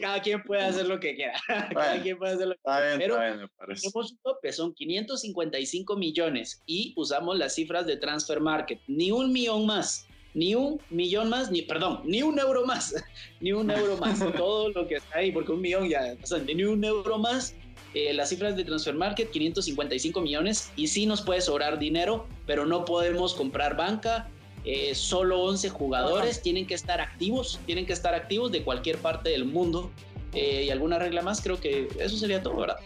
[0.00, 3.16] cada, quien puede hacer lo que quiera, cada quien puede hacer lo que quiera, pero
[3.66, 9.32] tenemos un tope, son 555 millones y usamos las cifras de transfer market, ni un
[9.32, 12.94] millón más, ni un millón más, ni, perdón, ni un euro más,
[13.40, 16.14] ni un euro más, todo lo que está ahí, porque un millón ya,
[16.54, 17.54] ni un euro más
[17.96, 22.66] eh, las cifras de Transfer Market, 555 millones, y sí nos puede sobrar dinero, pero
[22.66, 24.28] no podemos comprar banca.
[24.66, 29.30] Eh, solo 11 jugadores tienen que estar activos, tienen que estar activos de cualquier parte
[29.30, 29.90] del mundo.
[30.34, 32.76] Eh, y alguna regla más, creo que eso sería todo, ¿verdad?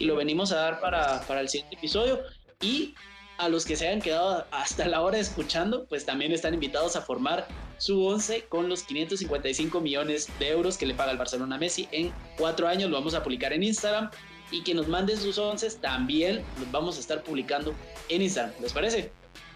[0.00, 2.22] Y lo venimos a dar para, para el siguiente episodio.
[2.60, 2.96] Y
[3.38, 7.02] a los que se hayan quedado hasta la hora escuchando, pues también están invitados a
[7.02, 7.46] formar
[7.78, 11.86] su 11 con los 555 millones de euros que le paga el Barcelona a Messi
[11.92, 12.90] en cuatro años.
[12.90, 14.10] Lo vamos a publicar en Instagram
[14.50, 17.74] y que nos manden sus once también los vamos a estar publicando
[18.08, 18.54] en Instagram.
[18.60, 19.10] ¿Les parece?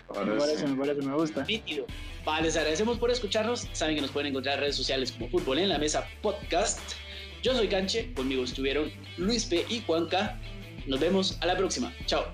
[0.09, 1.47] Me parece, me parece, me gusta.
[2.24, 3.68] Vale, les agradecemos por escucharnos.
[3.72, 6.80] Saben que nos pueden encontrar en redes sociales como Fútbol en la Mesa Podcast.
[7.43, 9.64] Yo soy Canche, conmigo estuvieron Luis P.
[9.68, 10.38] y Juanca.
[10.86, 11.95] Nos vemos a la próxima.
[12.07, 12.24] Chao.